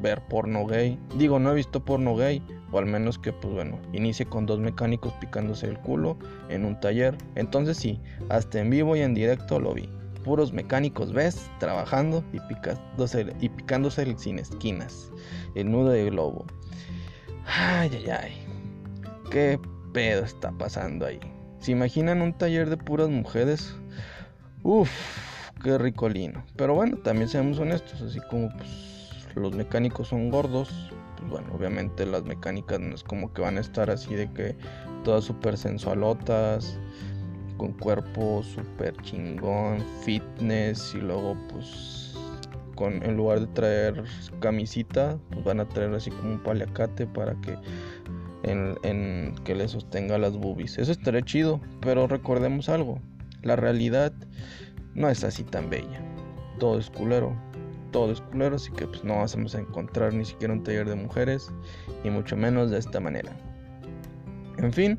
ver 0.00 0.22
porno 0.28 0.66
gay. 0.66 0.98
Digo, 1.16 1.38
no 1.38 1.52
he 1.52 1.54
visto 1.54 1.84
porno 1.84 2.16
gay, 2.16 2.42
o 2.70 2.78
al 2.78 2.86
menos 2.86 3.18
que, 3.18 3.32
pues 3.32 3.54
bueno, 3.54 3.78
inicie 3.92 4.26
con 4.26 4.46
dos 4.46 4.58
mecánicos 4.58 5.12
picándose 5.14 5.66
el 5.66 5.78
culo 5.78 6.16
en 6.48 6.64
un 6.64 6.78
taller. 6.80 7.16
Entonces 7.34 7.76
sí, 7.76 8.00
hasta 8.28 8.60
en 8.60 8.70
vivo 8.70 8.96
y 8.96 9.00
en 9.00 9.14
directo 9.14 9.58
lo 9.60 9.74
vi. 9.74 9.88
Puros 10.24 10.52
mecánicos 10.52 11.12
ves 11.12 11.50
trabajando 11.58 12.22
y 12.32 12.40
picándose, 12.40 13.34
y 13.40 13.48
picándose 13.48 14.14
sin 14.18 14.38
esquinas. 14.38 15.10
El 15.54 15.70
nudo 15.70 15.90
de 15.90 16.04
globo. 16.10 16.44
Ay, 17.46 17.90
ay, 17.94 18.10
ay. 18.10 18.32
¿Qué 19.30 19.58
pedo 19.92 20.24
está 20.24 20.52
pasando 20.52 21.06
ahí? 21.06 21.20
¿Se 21.60 21.72
imaginan 21.72 22.22
un 22.22 22.32
taller 22.32 22.68
de 22.68 22.76
puras 22.76 23.08
mujeres? 23.08 23.74
Uf, 24.62 24.90
qué 25.62 25.78
ricolino. 25.78 26.44
Pero 26.56 26.74
bueno, 26.74 26.98
también 26.98 27.28
seamos 27.28 27.58
honestos, 27.58 28.00
así 28.02 28.18
como 28.30 28.50
pues 28.56 28.87
los 29.38 29.54
mecánicos 29.54 30.08
son 30.08 30.30
gordos, 30.30 30.92
pues 31.16 31.30
bueno, 31.30 31.48
obviamente 31.54 32.06
las 32.06 32.24
mecánicas 32.24 32.80
no 32.80 32.94
es 32.94 33.02
como 33.02 33.32
que 33.32 33.42
van 33.42 33.58
a 33.58 33.60
estar 33.60 33.90
así 33.90 34.14
de 34.14 34.30
que 34.32 34.56
todas 35.04 35.24
súper 35.24 35.56
sensualotas, 35.56 36.78
con 37.56 37.72
cuerpo 37.72 38.42
súper 38.42 38.96
chingón, 39.02 39.84
fitness 40.04 40.94
y 40.94 40.98
luego 40.98 41.36
pues 41.50 42.14
con, 42.74 43.02
en 43.02 43.16
lugar 43.16 43.40
de 43.40 43.46
traer 43.48 44.04
camisita, 44.40 45.18
pues 45.30 45.44
van 45.44 45.60
a 45.60 45.68
traer 45.68 45.92
así 45.94 46.10
como 46.10 46.34
un 46.34 46.42
paliacate 46.42 47.06
para 47.06 47.34
que 47.40 47.56
en, 48.44 49.34
que 49.44 49.54
le 49.54 49.68
sostenga 49.68 50.16
las 50.16 50.36
boobies. 50.36 50.78
Eso 50.78 50.92
estaría 50.92 51.22
chido, 51.22 51.60
pero 51.80 52.06
recordemos 52.06 52.68
algo, 52.68 53.00
la 53.42 53.56
realidad 53.56 54.12
no 54.94 55.08
es 55.08 55.24
así 55.24 55.42
tan 55.42 55.68
bella. 55.68 56.00
Todo 56.58 56.78
es 56.78 56.90
culero 56.90 57.36
todo 57.90 58.12
es 58.12 58.20
culero, 58.20 58.56
así 58.56 58.70
que 58.72 58.86
pues 58.86 59.04
no 59.04 59.16
vamos 59.16 59.54
a 59.54 59.58
encontrar 59.58 60.14
ni 60.14 60.24
siquiera 60.24 60.52
un 60.52 60.62
taller 60.62 60.88
de 60.88 60.96
mujeres 60.96 61.50
y 62.04 62.10
mucho 62.10 62.36
menos 62.36 62.70
de 62.70 62.78
esta 62.78 63.00
manera. 63.00 63.36
En 64.58 64.72
fin, 64.72 64.98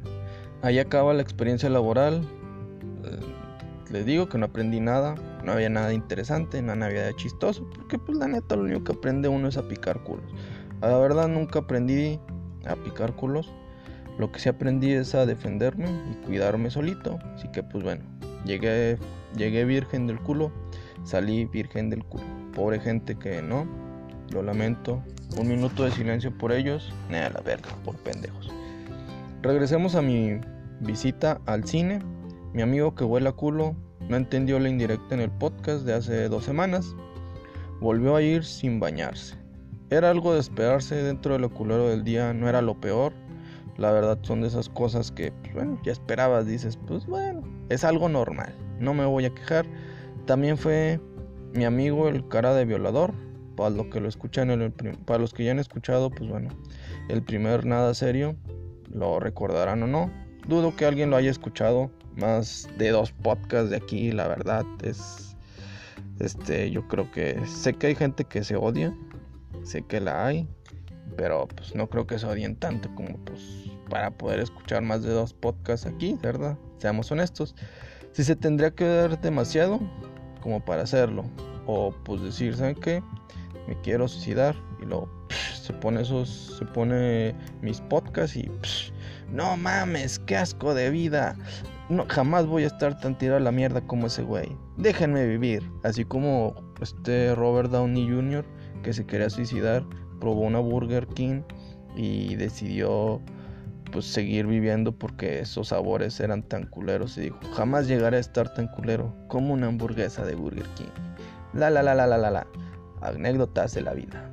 ahí 0.62 0.80
acaba 0.80 1.14
la 1.14 1.22
experiencia 1.22 1.70
laboral. 1.70 2.22
Eh, 3.04 3.20
les 3.92 4.06
digo 4.06 4.30
que 4.30 4.38
no 4.38 4.46
aprendí 4.46 4.80
nada, 4.80 5.16
no 5.44 5.52
había 5.52 5.70
nada 5.70 5.94
interesante, 5.94 6.62
nada 6.62 6.86
había 6.86 7.14
chistoso, 7.16 7.68
porque 7.76 7.98
pues 7.98 8.18
la 8.18 8.28
neta 8.28 8.56
lo 8.56 8.64
único 8.64 8.84
que 8.84 8.92
aprende 8.94 9.28
uno 9.28 9.48
es 9.48 9.58
a 9.58 9.68
picar 9.68 10.04
culos. 10.04 10.32
La 10.82 10.98
verdad 10.98 11.28
nunca 11.28 11.60
aprendí 11.60 12.20
a 12.66 12.76
picar 12.76 13.16
culos. 13.16 13.52
Lo 14.18 14.32
que 14.32 14.40
sí 14.40 14.50
aprendí 14.50 14.92
es 14.92 15.16
a 15.16 15.26
defenderme 15.26 15.88
y 16.12 16.26
cuidarme 16.26 16.70
solito. 16.70 17.20
Así 17.36 17.50
que 17.52 17.64
pues 17.64 17.84
bueno, 17.84 18.04
llegué, 18.46 18.98
llegué 19.36 19.66
virgen 19.66 20.08
del 20.08 20.20
culo, 20.20 20.52
salí 21.04 21.46
virgen 21.46 21.90
del 21.90 22.04
culo 22.04 22.40
pobre 22.60 22.80
gente 22.80 23.16
que 23.16 23.42
no, 23.42 23.66
lo 24.32 24.44
lamento. 24.44 25.02
Un 25.38 25.48
minuto 25.48 25.86
de 25.86 25.92
silencio 25.92 26.38
por 26.38 26.52
ellos, 26.52 26.92
nada 27.10 27.30
la 27.30 27.40
verga, 27.40 27.70
por 27.86 27.96
pendejos. 27.98 28.52
Regresemos 29.42 29.96
a 29.96 30.02
mi 30.02 30.42
visita 30.82 31.40
al 31.46 31.64
cine. 31.64 32.00
Mi 32.54 32.62
amigo 32.62 32.96
que 32.96 33.06
huele 33.06 33.30
a 33.30 33.32
culo 33.32 33.78
no 34.10 34.18
entendió 34.18 34.60
la 34.60 34.68
indirecta 34.68 35.16
en 35.16 35.22
el 35.22 35.32
podcast 35.32 35.86
de 35.86 35.94
hace 35.94 36.28
dos 36.28 36.44
semanas. 36.44 36.96
Volvió 37.80 38.16
a 38.18 38.22
ir 38.22 38.44
sin 38.44 38.80
bañarse. 38.80 39.36
Era 39.90 40.10
algo 40.10 40.34
de 40.34 40.42
esperarse 40.42 40.96
dentro 40.96 41.38
del 41.38 41.50
culero 41.50 41.88
del 41.88 42.04
día, 42.04 42.34
no 42.34 42.50
era 42.50 42.62
lo 42.62 42.80
peor. 42.82 43.14
La 43.78 43.94
verdad 43.94 44.20
son 44.24 44.42
de 44.42 44.48
esas 44.48 44.68
cosas 44.68 45.12
que, 45.12 45.32
pues, 45.32 45.54
bueno, 45.54 45.80
ya 45.84 45.94
esperabas, 45.94 46.46
dices, 46.46 46.78
pues 46.88 47.06
bueno, 47.06 47.42
es 47.70 47.86
algo 47.86 48.10
normal, 48.10 48.54
no 48.80 48.94
me 48.94 49.06
voy 49.06 49.24
a 49.24 49.34
quejar. 49.34 49.66
También 50.26 50.58
fue 50.58 51.00
mi 51.54 51.66
amigo 51.66 52.08
el 52.08 52.28
cara 52.28 52.54
de 52.54 52.66
violador. 52.66 53.14
Para 53.56 53.72
los 53.72 53.88
que 53.88 54.00
lo 54.00 54.08
escuchan 54.08 54.52
el, 54.52 54.72
para 55.06 55.20
los 55.20 55.34
que 55.34 55.44
ya 55.44 55.52
han 55.52 55.60
escuchado, 55.60 56.10
pues 56.10 56.30
bueno, 56.30 56.50
el 57.10 57.22
primer 57.22 57.66
nada 57.66 57.94
serio, 57.94 58.38
lo 58.90 59.20
recordarán 59.20 59.84
o 59.84 59.88
no. 59.88 60.10
Dudo 60.48 60.76
que 60.78 60.86
alguien 60.86 61.10
lo 61.10 61.18
haya 61.18 61.30
escuchado. 61.30 61.92
Más 62.16 62.70
de 62.78 62.90
dos 62.90 63.12
podcasts 63.12 63.70
de 63.70 63.78
aquí, 63.78 64.12
la 64.12 64.28
verdad 64.28 64.66
es 64.84 65.30
este, 66.20 66.70
yo 66.70 66.88
creo 66.88 67.10
que 67.12 67.40
sé 67.46 67.74
que 67.74 67.88
hay 67.88 67.96
gente 67.96 68.26
que 68.26 68.44
se 68.44 68.56
odia, 68.56 68.94
sé 69.64 69.84
que 69.84 70.02
la 70.02 70.26
hay, 70.26 70.48
pero 71.16 71.48
pues 71.48 71.76
no 71.76 71.90
creo 71.90 72.06
que 72.08 72.20
se 72.20 72.26
odien 72.26 72.56
tanto 72.58 72.94
como 72.94 73.18
pues 73.20 73.72
para 73.90 74.12
poder 74.12 74.40
escuchar 74.40 74.82
más 74.84 75.02
de 75.02 75.12
dos 75.12 75.34
podcasts 75.34 75.88
aquí, 75.88 76.18
¿verdad? 76.22 76.58
Seamos 76.78 77.12
honestos. 77.12 77.56
Si 78.12 78.24
se 78.24 78.36
tendría 78.36 78.72
que 78.72 78.84
ver 78.84 79.20
demasiado, 79.20 79.80
como 80.42 80.64
para 80.64 80.84
hacerlo. 80.84 81.26
O 81.66 81.94
pues 82.04 82.22
decir, 82.22 82.56
¿saben 82.56 82.76
qué? 82.76 83.04
Me 83.68 83.80
quiero 83.82 84.08
suicidar 84.08 84.56
y 84.82 84.86
luego 84.86 85.10
se 85.62 85.74
pone 85.74 86.02
esos, 86.02 86.56
se 86.58 86.66
pone 86.66 87.36
mis 87.62 87.80
podcasts 87.82 88.36
y 88.36 88.50
no 89.32 89.56
mames, 89.58 90.18
qué 90.20 90.38
asco 90.38 90.74
de 90.74 90.90
vida. 90.90 91.36
No, 91.90 92.06
jamás 92.08 92.48
voy 92.48 92.64
a 92.64 92.68
estar 92.68 93.00
tan 93.00 93.18
tirado 93.18 93.38
a 93.38 93.42
la 93.42 93.52
mierda 93.52 93.82
como 93.82 94.08
ese 94.08 94.24
güey. 94.24 94.56
Déjenme 94.78 95.26
vivir. 95.28 95.70
Así 95.84 96.06
como 96.06 96.56
este 96.82 97.36
Robert 97.36 97.70
Downey 97.70 98.08
Jr. 98.10 98.46
que 98.84 98.94
se 98.94 99.06
quería 99.06 99.30
suicidar, 99.30 99.86
probó 100.20 100.42
una 100.42 100.60
Burger 100.60 101.06
King 101.08 101.42
y 101.96 102.36
decidió 102.36 103.22
pues 103.92 104.06
seguir 104.06 104.48
viviendo 104.48 104.92
porque 104.92 105.40
esos 105.40 105.70
sabores 105.70 106.20
eran 106.20 106.44
tan 106.44 106.66
culeros 106.66 107.18
y 107.18 107.22
dijo, 107.22 107.40
jamás 107.54 107.88
llegaré 107.88 108.18
a 108.18 108.22
estar 108.22 108.54
tan 108.54 108.68
culero 108.68 109.16
como 109.28 109.54
una 109.54 109.68
hamburguesa 109.68 110.26
de 110.26 110.36
Burger 110.36 110.66
King. 110.76 110.92
La 111.54 111.70
la 111.70 111.84
la 111.84 111.96
la 111.96 112.08
la 112.08 112.18
la 112.18 112.32
la. 112.32 112.48
Anécdotas 113.02 113.74
de 113.74 113.82
la 113.82 113.94
vida. 113.94 114.30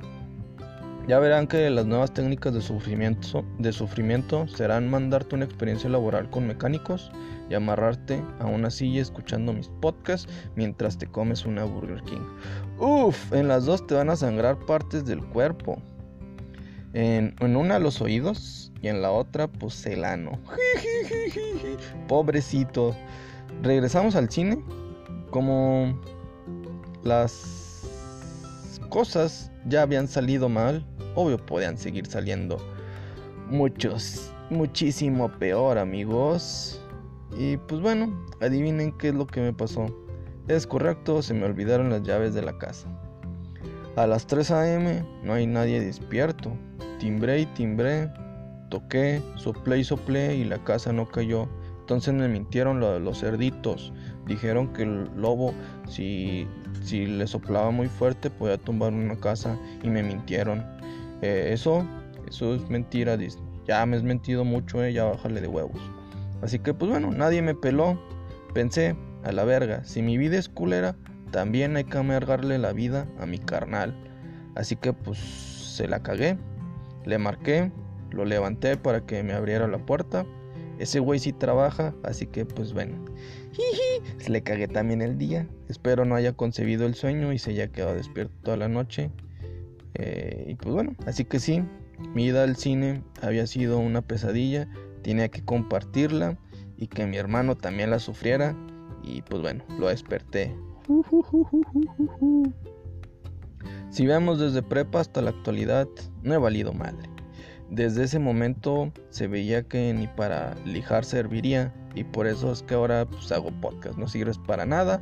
Ya 1.07 1.19
verán 1.19 1.47
que 1.47 1.69
las 1.69 1.85
nuevas 1.85 2.13
técnicas 2.13 2.53
de 2.53 2.59
sufrimiento, 2.59 3.45
de 3.59 3.71
sufrimiento 3.71 4.45
serán 4.49 4.89
mandarte 4.89 5.35
una 5.35 5.45
experiencia 5.45 5.89
laboral 5.89 6.29
con 6.29 6.45
mecánicos 6.45 7.11
y 7.49 7.53
amarrarte 7.53 8.21
a 8.39 8.45
una 8.45 8.69
silla 8.69 9.01
escuchando 9.01 9.53
mis 9.53 9.69
podcasts 9.81 10.27
mientras 10.57 10.97
te 10.97 11.07
comes 11.07 11.45
una 11.45 11.63
Burger 11.63 12.03
King. 12.03 12.25
Uf, 12.77 13.31
en 13.31 13.47
las 13.47 13.65
dos 13.65 13.87
te 13.87 13.95
van 13.95 14.09
a 14.09 14.17
sangrar 14.17 14.59
partes 14.65 15.05
del 15.05 15.23
cuerpo. 15.23 15.81
En, 16.93 17.35
una 17.55 17.79
los 17.79 18.01
oídos 18.01 18.71
y 18.81 18.87
en 18.87 19.01
la 19.01 19.11
otra 19.11 19.47
pues 19.47 19.85
el 19.85 20.03
ano. 20.05 20.39
Pobrecito. 22.07 22.95
Regresamos 23.61 24.15
al 24.15 24.29
cine. 24.29 24.63
Como 25.29 25.99
las 27.03 27.83
cosas 28.89 29.51
ya 29.65 29.81
habían 29.81 30.07
salido 30.07 30.47
mal, 30.49 30.85
obvio 31.15 31.37
podían 31.37 31.77
seguir 31.77 32.05
saliendo 32.07 32.57
muchos, 33.49 34.31
muchísimo 34.49 35.29
peor 35.37 35.77
amigos. 35.77 36.81
Y 37.37 37.57
pues 37.57 37.81
bueno, 37.81 38.25
adivinen 38.41 38.97
qué 38.97 39.09
es 39.09 39.15
lo 39.15 39.27
que 39.27 39.41
me 39.41 39.53
pasó. 39.53 39.85
Es 40.47 40.65
correcto, 40.65 41.21
se 41.21 41.33
me 41.33 41.45
olvidaron 41.45 41.89
las 41.89 42.03
llaves 42.03 42.33
de 42.33 42.41
la 42.41 42.57
casa. 42.57 42.87
A 43.97 44.07
las 44.07 44.27
3 44.27 44.51
a.m. 44.51 45.05
no 45.23 45.33
hay 45.33 45.47
nadie 45.47 45.81
despierto. 45.81 46.53
Timbré 46.99 47.41
y 47.41 47.45
timbré, 47.47 48.09
toqué, 48.69 49.21
soplé 49.35 49.79
y 49.79 49.83
soplé 49.83 50.35
y 50.35 50.45
la 50.45 50.57
casa 50.63 50.91
no 50.93 51.07
cayó. 51.07 51.47
Entonces 51.79 52.13
me 52.13 52.27
mintieron 52.27 52.79
lo 52.79 52.93
de 52.93 52.99
los 52.99 53.21
cerditos. 53.21 53.93
Dijeron 54.25 54.73
que 54.73 54.83
el 54.83 55.09
lobo, 55.15 55.53
si, 55.87 56.47
si 56.83 57.05
le 57.05 57.27
soplaba 57.27 57.71
muy 57.71 57.87
fuerte, 57.87 58.29
podía 58.29 58.57
tumbar 58.57 58.93
una 58.93 59.15
casa 59.15 59.57
y 59.83 59.89
me 59.89 60.03
mintieron. 60.03 60.65
Eh, 61.21 61.51
eso, 61.53 61.85
eso 62.27 62.55
es 62.55 62.69
mentira, 62.69 63.15
Disney. 63.15 63.45
Ya 63.65 63.85
me 63.85 63.95
has 63.95 64.03
mentido 64.03 64.43
mucho, 64.43 64.83
eh, 64.83 64.91
ya 64.91 65.05
bájale 65.05 65.39
de 65.39 65.47
huevos. 65.47 65.79
Así 66.41 66.59
que 66.59 66.73
pues 66.73 66.91
bueno, 66.91 67.11
nadie 67.11 67.41
me 67.41 67.55
peló. 67.55 67.99
Pensé, 68.53 68.95
a 69.23 69.31
la 69.31 69.43
verga, 69.43 69.83
si 69.83 70.01
mi 70.01 70.17
vida 70.17 70.37
es 70.37 70.49
culera, 70.49 70.95
también 71.31 71.75
hay 71.75 71.83
que 71.83 71.97
amargarle 71.97 72.57
la 72.57 72.71
vida 72.71 73.07
a 73.19 73.25
mi 73.25 73.39
carnal. 73.39 73.95
Así 74.55 74.75
que 74.75 74.93
pues 74.93 75.17
se 75.19 75.87
la 75.87 76.01
cagué. 76.01 76.37
Le 77.07 77.17
marqué, 77.17 77.71
lo 78.11 78.25
levanté 78.25 78.77
para 78.77 79.05
que 79.05 79.23
me 79.23 79.33
abriera 79.33 79.67
la 79.67 79.79
puerta. 79.79 80.25
Ese 80.77 80.99
güey 80.99 81.19
sí 81.19 81.33
trabaja, 81.33 81.95
así 82.03 82.27
que 82.27 82.45
pues 82.45 82.73
bueno. 82.73 83.03
Jiji, 83.53 84.29
le 84.29 84.43
cagué 84.43 84.67
también 84.67 85.01
el 85.01 85.17
día. 85.17 85.47
Espero 85.69 86.05
no 86.05 86.13
haya 86.13 86.33
concebido 86.33 86.85
el 86.85 86.93
sueño 86.93 87.33
y 87.33 87.39
se 87.39 87.51
haya 87.51 87.69
quedado 87.69 87.95
despierto 87.95 88.33
toda 88.43 88.57
la 88.57 88.67
noche. 88.67 89.09
Eh, 89.95 90.45
y 90.49 90.55
pues 90.55 90.75
bueno, 90.75 90.95
así 91.07 91.25
que 91.25 91.39
sí, 91.39 91.63
mi 92.13 92.25
ida 92.25 92.43
al 92.43 92.55
cine 92.55 93.01
había 93.23 93.47
sido 93.47 93.79
una 93.79 94.03
pesadilla 94.03 94.67
tenía 95.07 95.29
que 95.29 95.41
compartirla 95.41 96.37
y 96.75 96.87
que 96.87 97.05
mi 97.05 97.15
hermano 97.15 97.55
también 97.55 97.91
la 97.91 97.99
sufriera 97.99 98.53
y 99.03 99.21
pues 99.21 99.41
bueno, 99.41 99.63
lo 99.79 99.87
desperté. 99.87 100.53
Si 103.89 104.05
vemos 104.05 104.39
desde 104.39 104.61
prepa 104.61 104.99
hasta 104.99 105.21
la 105.21 105.29
actualidad, 105.29 105.87
no 106.21 106.33
he 106.33 106.37
valido 106.37 106.73
madre. 106.73 107.09
Desde 107.69 108.03
ese 108.03 108.19
momento 108.19 108.91
se 109.09 109.27
veía 109.27 109.63
que 109.63 109.93
ni 109.93 110.07
para 110.07 110.55
lijar 110.65 111.03
serviría 111.03 111.73
y 111.95 112.03
por 112.03 112.27
eso 112.27 112.51
es 112.51 112.63
que 112.63 112.75
ahora 112.75 113.05
pues 113.05 113.31
hago 113.31 113.51
podcast. 113.61 113.97
No 113.97 114.07
sirves 114.07 114.37
para 114.37 114.65
nada, 114.65 115.01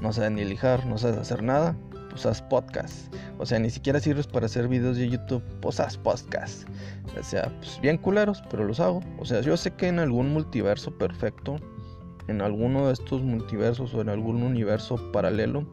no 0.00 0.12
sabes 0.12 0.30
ni 0.32 0.44
lijar, 0.44 0.86
no 0.86 0.96
sabes 0.96 1.18
hacer 1.18 1.42
nada, 1.42 1.76
pues 2.10 2.24
haz 2.24 2.40
podcast. 2.40 3.14
O 3.38 3.44
sea, 3.44 3.58
ni 3.58 3.68
siquiera 3.68 4.00
sirves 4.00 4.26
para 4.26 4.46
hacer 4.46 4.68
videos 4.68 4.96
de 4.96 5.08
YouTube, 5.08 5.42
pues 5.60 5.80
haz 5.80 5.98
podcast. 5.98 6.68
O 7.18 7.22
sea, 7.22 7.52
pues 7.58 7.78
bien 7.82 7.98
culeros, 7.98 8.42
pero 8.50 8.64
los 8.64 8.80
hago. 8.80 9.00
O 9.18 9.24
sea, 9.24 9.40
yo 9.40 9.56
sé 9.56 9.72
que 9.72 9.88
en 9.88 9.98
algún 9.98 10.32
multiverso 10.32 10.96
perfecto, 10.96 11.56
en 12.28 12.40
alguno 12.40 12.86
de 12.86 12.94
estos 12.94 13.22
multiversos 13.22 13.92
o 13.92 14.00
en 14.00 14.08
algún 14.08 14.42
universo 14.42 14.96
paralelo, 15.12 15.66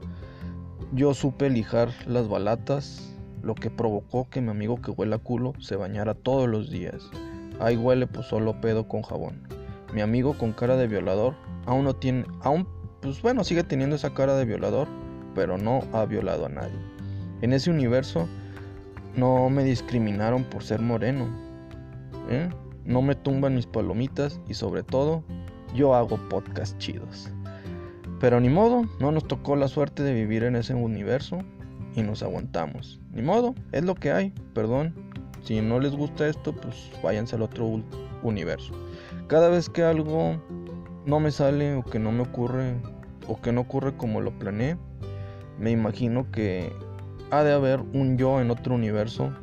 yo 0.96 1.14
supe 1.16 1.50
lijar 1.50 1.90
las 2.06 2.28
balatas, 2.28 3.16
lo 3.42 3.56
que 3.56 3.72
provocó 3.72 4.30
que 4.30 4.42
mi 4.42 4.52
amigo 4.52 4.80
que 4.82 4.92
huele 4.92 5.16
a 5.16 5.18
culo 5.18 5.54
se 5.60 5.76
bañara 5.76 6.14
todos 6.14 6.48
los 6.48 6.70
días. 6.70 7.10
Ahí 7.60 7.76
huele 7.76 8.06
pues 8.06 8.28
solo 8.28 8.62
pedo 8.62 8.88
con 8.88 9.02
jabón. 9.02 9.42
Mi 9.94 10.02
amigo 10.02 10.38
con 10.38 10.54
cara 10.54 10.78
de 10.78 10.88
violador 10.88 11.36
aún 11.66 11.86
no 11.86 11.96
tiene, 11.96 12.26
aún 12.42 12.68
pues 13.02 13.22
bueno, 13.22 13.44
sigue 13.44 13.64
teniendo 13.64 13.96
esa 13.96 14.14
cara 14.14 14.36
de 14.36 14.46
violador, 14.46 14.88
pero 15.34 15.58
no 15.58 15.82
ha 15.94 16.06
violado 16.06 16.46
a 16.46 16.50
nadie. 16.50 16.78
En 17.42 17.54
ese 17.54 17.72
universo 17.72 18.28
no 19.16 19.50
me 19.50 19.64
discriminaron 19.64 20.44
por 20.44 20.64
ser 20.64 20.80
moreno. 20.80 21.28
¿eh? 22.30 22.50
No 22.86 23.02
me 23.02 23.16
tumban 23.16 23.56
mis 23.56 23.66
palomitas 23.66 24.40
y 24.48 24.54
sobre 24.54 24.84
todo 24.84 25.24
yo 25.74 25.96
hago 25.96 26.18
podcast 26.30 26.78
chidos. 26.78 27.32
Pero 28.24 28.40
ni 28.40 28.48
modo, 28.48 28.84
no 29.02 29.12
nos 29.12 29.28
tocó 29.28 29.58
la 29.58 29.68
suerte 29.68 30.02
de 30.02 30.14
vivir 30.14 30.46
en 30.46 30.56
ese 30.56 30.74
universo 30.74 31.40
y 31.94 32.04
nos 32.04 32.24
aguantamos. 32.24 33.02
Ni 33.12 33.22
modo, 33.22 33.54
es 33.74 33.84
lo 33.84 33.96
que 33.96 34.14
hay, 34.14 34.34
perdón. 34.54 34.96
Si 35.42 35.60
no 35.60 35.78
les 35.82 35.92
gusta 35.94 36.30
esto, 36.30 36.56
pues 36.56 36.90
váyanse 37.04 37.36
al 37.36 37.42
otro 37.42 37.84
universo. 38.22 38.74
Cada 39.28 39.50
vez 39.50 39.70
que 39.70 39.84
algo 39.84 40.42
no 41.06 41.20
me 41.20 41.32
sale 41.32 41.76
o 41.76 41.84
que 41.84 42.00
no 42.00 42.14
me 42.14 42.22
ocurre 42.22 42.78
o 43.28 43.42
que 43.42 43.52
no 43.52 43.60
ocurre 43.60 43.98
como 43.98 44.22
lo 44.22 44.32
planeé, 44.40 44.78
me 45.60 45.72
imagino 45.72 46.32
que 46.32 46.72
ha 47.30 47.44
de 47.44 47.52
haber 47.52 47.82
un 47.92 48.18
yo 48.18 48.40
en 48.40 48.52
otro 48.52 48.74
universo 48.74 49.34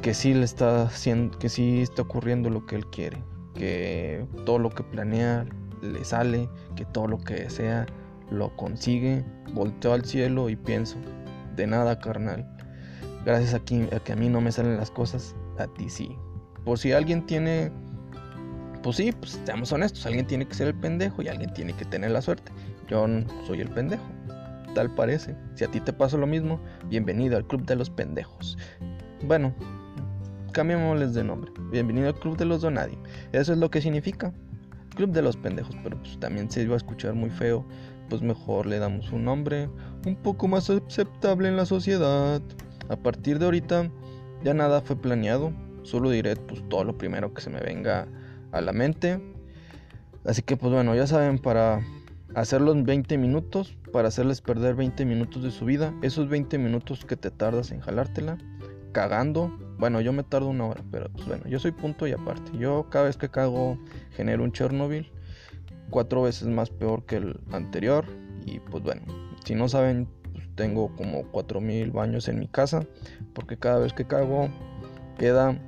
que 0.00 0.14
sí 0.14 0.32
le 0.32 0.44
está 0.44 0.82
haciendo, 0.82 1.36
que 1.40 1.48
sí 1.48 1.82
está 1.82 2.02
ocurriendo 2.02 2.50
lo 2.50 2.66
que 2.66 2.76
él 2.76 2.86
quiere, 2.86 3.20
que 3.56 4.24
todo 4.44 4.60
lo 4.60 4.70
que 4.70 4.84
planea 4.84 5.44
le 5.82 6.04
sale, 6.04 6.48
que 6.74 6.84
todo 6.84 7.06
lo 7.06 7.18
que 7.18 7.34
desea 7.34 7.86
lo 8.30 8.54
consigue. 8.56 9.24
Volteo 9.52 9.92
al 9.92 10.04
cielo 10.04 10.48
y 10.48 10.56
pienso, 10.56 10.96
de 11.56 11.66
nada 11.66 11.98
carnal. 11.98 12.46
Gracias 13.24 13.54
a 13.54 13.60
que, 13.60 13.88
a 13.94 14.00
que 14.00 14.12
a 14.12 14.16
mí 14.16 14.28
no 14.28 14.40
me 14.40 14.52
salen 14.52 14.76
las 14.76 14.90
cosas, 14.90 15.34
a 15.58 15.66
ti 15.66 15.88
sí. 15.88 16.16
Por 16.64 16.78
si 16.78 16.92
alguien 16.92 17.26
tiene, 17.26 17.70
pues 18.82 18.96
sí, 18.96 19.12
pues 19.12 19.40
seamos 19.44 19.72
honestos, 19.72 20.06
alguien 20.06 20.26
tiene 20.26 20.46
que 20.46 20.54
ser 20.54 20.68
el 20.68 20.74
pendejo 20.74 21.22
y 21.22 21.28
alguien 21.28 21.52
tiene 21.54 21.72
que 21.72 21.84
tener 21.84 22.10
la 22.10 22.22
suerte. 22.22 22.52
Yo 22.88 23.06
soy 23.46 23.60
el 23.60 23.68
pendejo 23.70 24.04
tal 24.76 24.90
parece. 24.90 25.34
Si 25.54 25.64
a 25.64 25.68
ti 25.68 25.80
te 25.80 25.90
pasa 25.90 26.18
lo 26.18 26.26
mismo, 26.26 26.60
bienvenido 26.90 27.38
al 27.38 27.46
Club 27.46 27.64
de 27.64 27.76
los 27.76 27.88
Pendejos. 27.88 28.58
Bueno, 29.26 29.54
cambiémosles 30.52 31.14
de 31.14 31.24
nombre. 31.24 31.50
Bienvenido 31.72 32.08
al 32.08 32.14
Club 32.14 32.36
de 32.36 32.44
los 32.44 32.60
Donadi. 32.60 32.98
Eso 33.32 33.54
es 33.54 33.58
lo 33.58 33.70
que 33.70 33.80
significa. 33.80 34.34
Club 34.96 35.12
de 35.12 35.22
los 35.22 35.36
Pendejos, 35.36 35.76
pero 35.84 35.96
pues 35.98 36.18
también 36.18 36.50
se 36.50 36.62
iba 36.62 36.74
a 36.74 36.78
escuchar 36.78 37.14
muy 37.14 37.30
feo. 37.30 37.64
Pues 38.08 38.22
mejor 38.22 38.66
le 38.66 38.78
damos 38.80 39.12
un 39.12 39.24
nombre 39.24 39.68
un 40.04 40.16
poco 40.16 40.48
más 40.48 40.68
aceptable 40.68 41.48
en 41.48 41.56
la 41.56 41.66
sociedad. 41.66 42.42
A 42.88 42.96
partir 42.96 43.38
de 43.38 43.44
ahorita 43.44 43.90
ya 44.42 44.54
nada 44.54 44.80
fue 44.80 44.96
planeado. 44.96 45.52
Solo 45.82 46.10
diré 46.10 46.34
pues 46.34 46.68
todo 46.68 46.82
lo 46.82 46.98
primero 46.98 47.32
que 47.32 47.42
se 47.42 47.50
me 47.50 47.60
venga 47.60 48.08
a 48.50 48.60
la 48.60 48.72
mente. 48.72 49.20
Así 50.24 50.42
que 50.42 50.56
pues 50.56 50.72
bueno, 50.72 50.94
ya 50.96 51.06
saben, 51.06 51.38
para 51.38 51.80
hacerlo 52.34 52.72
en 52.72 52.84
20 52.84 53.18
minutos 53.18 53.76
para 53.96 54.08
hacerles 54.08 54.42
perder 54.42 54.74
20 54.74 55.06
minutos 55.06 55.42
de 55.42 55.50
su 55.50 55.64
vida. 55.64 55.94
Esos 56.02 56.28
20 56.28 56.58
minutos 56.58 57.06
que 57.06 57.16
te 57.16 57.30
tardas 57.30 57.70
en 57.70 57.80
jalártela, 57.80 58.36
cagando. 58.96 59.54
Bueno, 59.76 60.00
yo 60.00 60.14
me 60.14 60.22
tardo 60.22 60.48
una 60.48 60.64
hora, 60.64 60.82
pero 60.90 61.10
pues 61.10 61.26
bueno, 61.26 61.44
yo 61.46 61.58
soy 61.58 61.70
punto 61.70 62.06
y 62.06 62.12
aparte. 62.12 62.56
Yo 62.56 62.88
cada 62.88 63.04
vez 63.04 63.18
que 63.18 63.28
cago 63.28 63.78
genero 64.12 64.42
un 64.42 64.52
Chernobyl, 64.52 65.12
cuatro 65.90 66.22
veces 66.22 66.48
más 66.48 66.70
peor 66.70 67.04
que 67.04 67.16
el 67.16 67.38
anterior. 67.52 68.06
Y 68.46 68.58
pues 68.58 68.82
bueno, 68.82 69.02
si 69.44 69.54
no 69.54 69.68
saben, 69.68 70.08
pues 70.32 70.48
tengo 70.54 70.96
como 70.96 71.30
4000 71.30 71.90
baños 71.90 72.26
en 72.28 72.38
mi 72.38 72.48
casa, 72.48 72.86
porque 73.34 73.58
cada 73.58 73.80
vez 73.80 73.92
que 73.92 74.06
cago 74.06 74.48
queda, 75.18 75.60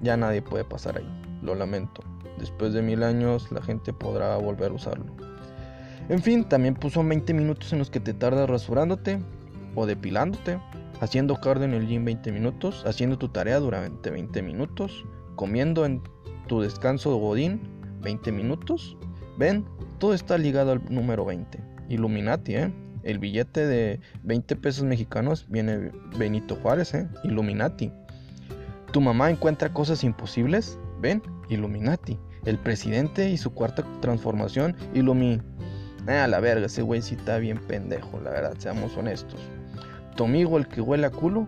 ya 0.00 0.16
nadie 0.16 0.40
puede 0.40 0.64
pasar 0.64 0.98
ahí. 0.98 1.40
Lo 1.42 1.56
lamento. 1.56 2.02
Después 2.38 2.72
de 2.72 2.82
mil 2.82 3.02
años 3.02 3.50
la 3.50 3.62
gente 3.62 3.92
podrá 3.92 4.36
volver 4.36 4.70
a 4.70 4.74
usarlo. 4.74 5.12
En 6.08 6.22
fin, 6.22 6.44
también 6.44 6.74
puso 6.74 7.02
20 7.02 7.34
minutos 7.34 7.72
en 7.72 7.80
los 7.80 7.90
que 7.90 7.98
te 7.98 8.14
tardas 8.14 8.48
rasurándote 8.48 9.18
o 9.74 9.86
depilándote, 9.86 10.60
haciendo 11.00 11.36
cardio 11.36 11.64
en 11.64 11.74
el 11.74 11.86
gym 11.86 12.04
20 12.04 12.32
minutos, 12.32 12.84
haciendo 12.86 13.18
tu 13.18 13.28
tarea 13.28 13.58
durante 13.58 14.10
20 14.10 14.42
minutos, 14.42 15.04
comiendo 15.34 15.84
en 15.84 16.02
tu 16.46 16.60
descanso 16.60 17.12
de 17.12 17.20
godín 17.20 17.60
20 18.02 18.32
minutos. 18.32 18.96
Ven, 19.38 19.64
todo 19.98 20.14
está 20.14 20.38
ligado 20.38 20.72
al 20.72 20.82
número 20.88 21.24
20. 21.24 21.58
Illuminati, 21.88 22.54
¿eh? 22.54 22.72
El 23.02 23.18
billete 23.18 23.66
de 23.66 24.00
20 24.24 24.56
pesos 24.56 24.84
mexicanos 24.84 25.46
viene 25.48 25.92
Benito 26.18 26.56
Juárez, 26.56 26.94
¿eh? 26.94 27.08
Illuminati. 27.24 27.92
Tu 28.92 29.00
mamá 29.00 29.30
encuentra 29.30 29.72
cosas 29.72 30.02
imposibles, 30.02 30.78
ven, 31.00 31.22
Illuminati. 31.48 32.18
El 32.44 32.58
presidente 32.58 33.30
y 33.30 33.36
su 33.36 33.52
cuarta 33.52 33.84
transformación, 34.00 34.76
Illuminati 34.94 35.56
a 36.14 36.28
la 36.28 36.40
verga, 36.40 36.66
ese 36.66 36.82
güey 36.82 37.02
sí 37.02 37.16
está 37.16 37.38
bien 37.38 37.58
pendejo, 37.58 38.20
la 38.20 38.30
verdad, 38.30 38.54
seamos 38.58 38.96
honestos. 38.96 39.40
Tu 40.16 40.24
amigo 40.24 40.56
el 40.56 40.66
que 40.66 40.80
huele 40.80 41.06
a 41.06 41.10
culo, 41.10 41.46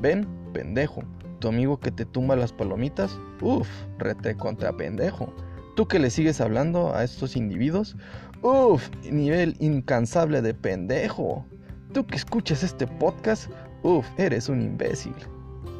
ven, 0.00 0.26
pendejo. 0.52 1.02
Tu 1.38 1.48
amigo 1.48 1.78
que 1.78 1.92
te 1.92 2.04
tumba 2.04 2.34
las 2.34 2.52
palomitas, 2.52 3.18
uff, 3.40 3.68
rete 3.98 4.34
contra 4.36 4.76
pendejo. 4.76 5.32
Tú 5.76 5.86
que 5.86 6.00
le 6.00 6.10
sigues 6.10 6.40
hablando 6.40 6.92
a 6.94 7.04
estos 7.04 7.36
individuos, 7.36 7.96
uff, 8.42 8.90
nivel 9.10 9.56
incansable 9.60 10.42
de 10.42 10.52
pendejo. 10.54 11.46
Tú 11.92 12.04
que 12.04 12.16
escuchas 12.16 12.64
este 12.64 12.86
podcast, 12.86 13.50
uff, 13.84 14.06
eres 14.18 14.48
un 14.48 14.60
imbécil. 14.60 15.14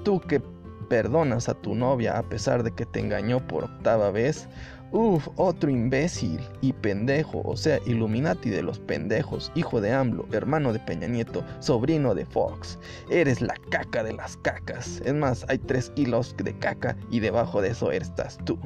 Tú 0.04 0.20
que 0.20 0.40
perdonas 0.88 1.48
a 1.48 1.54
tu 1.54 1.74
novia 1.74 2.16
a 2.16 2.22
pesar 2.22 2.62
de 2.62 2.70
que 2.72 2.86
te 2.86 3.00
engañó 3.00 3.44
por 3.46 3.64
octava 3.64 4.10
vez, 4.10 4.48
Uf, 4.92 5.29
otro 5.37 5.70
imbécil 5.70 6.40
y 6.61 6.72
pendejo, 6.72 7.42
o 7.44 7.57
sea, 7.57 7.79
Illuminati 7.87 8.50
de 8.50 8.62
los 8.62 8.81
pendejos, 8.81 9.53
hijo 9.55 9.81
de 9.81 9.92
AMLO, 9.92 10.26
hermano 10.33 10.72
de 10.72 10.81
Peña 10.81 11.07
Nieto, 11.07 11.44
sobrino 11.61 12.12
de 12.12 12.26
Fox. 12.26 12.76
Eres 13.09 13.40
la 13.40 13.55
caca 13.70 14.03
de 14.03 14.14
las 14.14 14.37
cacas. 14.38 15.00
Es 15.05 15.14
más, 15.14 15.46
hay 15.48 15.59
tres 15.59 15.90
kilos 15.90 16.35
de 16.42 16.59
caca 16.59 16.96
y 17.09 17.20
debajo 17.20 17.62
de 17.62 17.68
eso 17.68 17.92
estás 17.92 18.37
tú. 18.44 18.59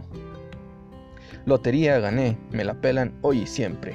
Lotería 1.44 1.98
gané, 1.98 2.38
me 2.50 2.64
la 2.64 2.80
pelan 2.80 3.12
hoy 3.20 3.40
y 3.40 3.46
siempre. 3.46 3.94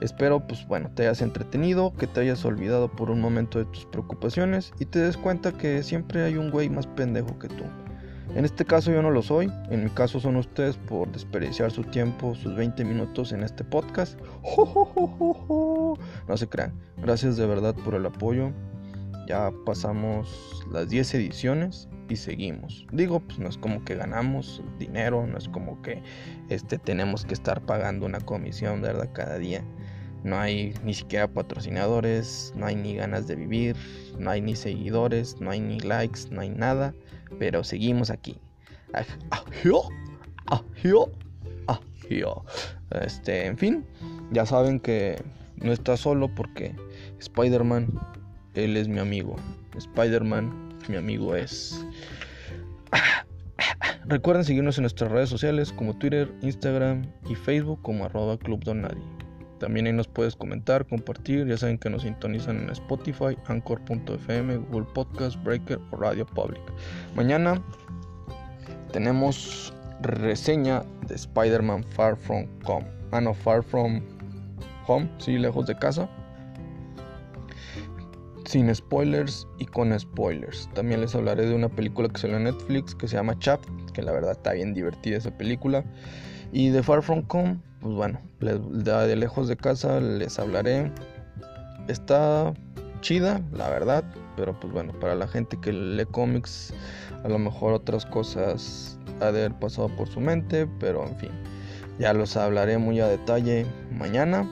Espero, 0.00 0.46
pues 0.46 0.66
bueno, 0.66 0.90
te 0.94 1.02
hayas 1.02 1.20
entretenido, 1.20 1.92
que 1.94 2.06
te 2.06 2.20
hayas 2.20 2.42
olvidado 2.46 2.90
por 2.90 3.10
un 3.10 3.20
momento 3.20 3.58
de 3.58 3.66
tus 3.66 3.84
preocupaciones 3.84 4.72
y 4.78 4.86
te 4.86 5.00
des 5.00 5.18
cuenta 5.18 5.52
que 5.52 5.82
siempre 5.82 6.22
hay 6.22 6.36
un 6.36 6.50
güey 6.50 6.70
más 6.70 6.86
pendejo 6.86 7.38
que 7.38 7.48
tú. 7.48 7.64
En 8.34 8.44
este 8.44 8.64
caso 8.64 8.90
yo 8.90 9.00
no 9.02 9.10
lo 9.10 9.22
soy, 9.22 9.50
en 9.70 9.84
mi 9.84 9.90
caso 9.90 10.20
son 10.20 10.36
ustedes 10.36 10.76
por 10.76 11.10
desperdiciar 11.10 11.70
su 11.70 11.84
tiempo, 11.84 12.34
sus 12.34 12.54
20 12.54 12.84
minutos 12.84 13.32
en 13.32 13.42
este 13.42 13.64
podcast. 13.64 14.18
No 16.28 16.36
se 16.36 16.48
crean, 16.48 16.72
gracias 16.98 17.36
de 17.36 17.46
verdad 17.46 17.74
por 17.84 17.94
el 17.94 18.04
apoyo. 18.04 18.52
Ya 19.28 19.50
pasamos 19.64 20.64
las 20.70 20.88
10 20.88 21.14
ediciones 21.14 21.88
y 22.08 22.16
seguimos. 22.16 22.86
Digo, 22.92 23.20
pues 23.20 23.38
no 23.38 23.48
es 23.48 23.56
como 23.58 23.84
que 23.84 23.94
ganamos 23.94 24.62
dinero, 24.78 25.26
no 25.26 25.38
es 25.38 25.48
como 25.48 25.82
que 25.82 26.02
este, 26.48 26.78
tenemos 26.78 27.24
que 27.24 27.34
estar 27.34 27.62
pagando 27.62 28.06
una 28.06 28.20
comisión, 28.20 28.82
¿verdad? 28.82 29.10
Cada 29.12 29.38
día. 29.38 29.64
No 30.24 30.38
hay 30.38 30.74
ni 30.84 30.94
siquiera 30.94 31.28
patrocinadores, 31.28 32.52
no 32.56 32.66
hay 32.66 32.74
ni 32.74 32.96
ganas 32.96 33.26
de 33.28 33.36
vivir, 33.36 33.76
no 34.18 34.30
hay 34.30 34.40
ni 34.40 34.56
seguidores, 34.56 35.40
no 35.40 35.50
hay 35.50 35.60
ni 35.60 35.78
likes, 35.80 36.22
no 36.30 36.40
hay 36.40 36.50
nada, 36.50 36.94
pero 37.38 37.62
seguimos 37.62 38.10
aquí. 38.10 38.36
Este, 42.90 43.46
en 43.46 43.58
fin, 43.58 43.84
ya 44.32 44.46
saben 44.46 44.80
que 44.80 45.22
no 45.56 45.72
está 45.72 45.96
solo 45.96 46.32
porque 46.34 46.74
Spider-Man, 47.18 47.88
él 48.54 48.76
es 48.76 48.88
mi 48.88 48.98
amigo. 48.98 49.36
Spider-Man, 49.76 50.74
mi 50.88 50.96
amigo 50.96 51.34
es. 51.34 51.84
Recuerden 54.06 54.44
seguirnos 54.44 54.78
en 54.78 54.82
nuestras 54.82 55.10
redes 55.10 55.28
sociales 55.28 55.72
como 55.72 55.96
Twitter, 55.96 56.32
Instagram 56.42 57.04
y 57.28 57.34
Facebook 57.34 57.82
como 57.82 58.04
arroba 58.04 58.38
Club 58.38 58.62
también 59.58 59.86
ahí 59.86 59.92
nos 59.92 60.08
puedes 60.08 60.36
comentar, 60.36 60.86
compartir. 60.86 61.46
Ya 61.46 61.56
saben 61.56 61.78
que 61.78 61.90
nos 61.90 62.02
sintonizan 62.02 62.58
en 62.58 62.70
Spotify, 62.70 63.36
Anchor.fm, 63.46 64.56
Google 64.56 64.86
Podcast, 64.94 65.42
Breaker 65.42 65.80
o 65.90 65.96
Radio 65.96 66.26
Public. 66.26 66.60
Mañana 67.14 67.62
tenemos 68.92 69.72
reseña 70.02 70.82
de 71.06 71.14
Spider-Man 71.14 71.84
Far 71.84 72.16
From 72.16 72.46
Home. 72.64 72.86
Ah, 73.12 73.20
no, 73.20 73.34
Far 73.34 73.62
From 73.62 74.00
Home, 74.86 75.08
sí, 75.18 75.38
lejos 75.38 75.66
de 75.66 75.76
casa. 75.76 76.08
Sin 78.44 78.72
spoilers 78.74 79.46
y 79.58 79.64
con 79.64 79.98
spoilers. 79.98 80.68
También 80.74 81.00
les 81.00 81.14
hablaré 81.14 81.46
de 81.46 81.54
una 81.54 81.68
película 81.68 82.08
que 82.08 82.20
salió 82.20 82.36
en 82.36 82.44
Netflix 82.44 82.94
que 82.94 83.08
se 83.08 83.16
llama 83.16 83.38
Chap, 83.38 83.60
que 83.92 84.02
la 84.02 84.12
verdad 84.12 84.32
está 84.32 84.52
bien 84.52 84.72
divertida 84.72 85.16
esa 85.16 85.36
película. 85.36 85.84
Y 86.52 86.68
de 86.68 86.82
Far 86.82 87.02
From 87.02 87.24
Home, 87.28 87.58
pues 87.86 87.94
bueno, 87.94 88.20
de 88.40 89.14
lejos 89.14 89.46
de 89.46 89.56
casa 89.56 90.00
les 90.00 90.40
hablaré. 90.40 90.90
Está 91.86 92.52
chida, 93.00 93.40
la 93.52 93.70
verdad, 93.70 94.02
pero 94.34 94.58
pues 94.58 94.72
bueno, 94.72 94.92
para 94.98 95.14
la 95.14 95.28
gente 95.28 95.56
que 95.60 95.72
lee 95.72 96.04
cómics, 96.06 96.74
a 97.22 97.28
lo 97.28 97.38
mejor 97.38 97.74
otras 97.74 98.04
cosas 98.04 98.98
ha 99.20 99.30
de 99.30 99.44
haber 99.44 99.54
pasado 99.60 99.88
por 99.90 100.08
su 100.08 100.18
mente, 100.18 100.66
pero 100.80 101.06
en 101.06 101.16
fin, 101.16 101.30
ya 102.00 102.12
los 102.12 102.36
hablaré 102.36 102.76
muy 102.76 102.98
a 102.98 103.06
detalle 103.06 103.64
mañana. 103.92 104.50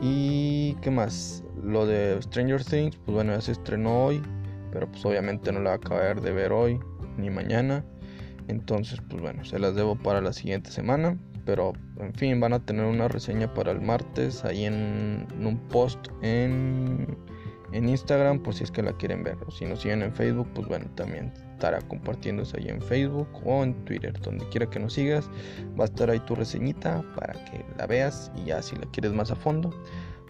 Y 0.00 0.74
qué 0.74 0.92
más, 0.92 1.42
lo 1.64 1.86
de 1.86 2.22
Stranger 2.22 2.64
Things, 2.64 2.96
pues 2.98 3.16
bueno, 3.16 3.32
ya 3.32 3.40
se 3.40 3.50
estrenó 3.50 4.04
hoy, 4.04 4.22
pero 4.70 4.88
pues 4.88 5.04
obviamente 5.04 5.50
no 5.50 5.58
la 5.58 5.70
va 5.70 5.74
a 5.74 5.78
acabar 5.78 6.20
de 6.20 6.30
ver 6.30 6.52
hoy 6.52 6.78
ni 7.16 7.30
mañana. 7.30 7.84
Entonces, 8.46 9.00
pues 9.10 9.20
bueno, 9.20 9.44
se 9.44 9.58
las 9.58 9.74
debo 9.74 9.96
para 9.96 10.20
la 10.20 10.32
siguiente 10.32 10.70
semana. 10.70 11.18
Pero, 11.48 11.72
en 11.98 12.12
fin, 12.12 12.38
van 12.40 12.52
a 12.52 12.60
tener 12.60 12.84
una 12.84 13.08
reseña 13.08 13.54
para 13.54 13.72
el 13.72 13.80
martes 13.80 14.44
ahí 14.44 14.66
en, 14.66 15.26
un 15.40 15.58
post 15.70 15.98
en, 16.20 17.16
en, 17.72 17.88
Instagram, 17.88 18.42
por 18.42 18.52
si 18.52 18.64
es 18.64 18.70
que 18.70 18.82
la 18.82 18.92
quieren 18.92 19.22
ver. 19.22 19.38
O 19.46 19.50
si 19.50 19.64
nos 19.64 19.80
siguen 19.80 20.02
en 20.02 20.12
Facebook, 20.12 20.46
pues 20.54 20.68
bueno, 20.68 20.84
también 20.94 21.32
estará 21.54 21.80
compartiéndose 21.80 22.58
ahí 22.58 22.68
en 22.68 22.82
Facebook 22.82 23.28
o 23.46 23.64
en 23.64 23.72
Twitter. 23.86 24.12
Donde 24.20 24.46
quiera 24.50 24.68
que 24.68 24.78
nos 24.78 24.92
sigas, 24.92 25.30
va 25.80 25.84
a 25.84 25.86
estar 25.86 26.10
ahí 26.10 26.20
tu 26.20 26.34
reseñita 26.34 27.02
para 27.16 27.32
que 27.46 27.64
la 27.78 27.86
veas. 27.86 28.30
Y 28.36 28.44
ya 28.44 28.60
si 28.60 28.76
la 28.76 28.84
quieres 28.90 29.14
más 29.14 29.30
a 29.30 29.34
fondo, 29.34 29.70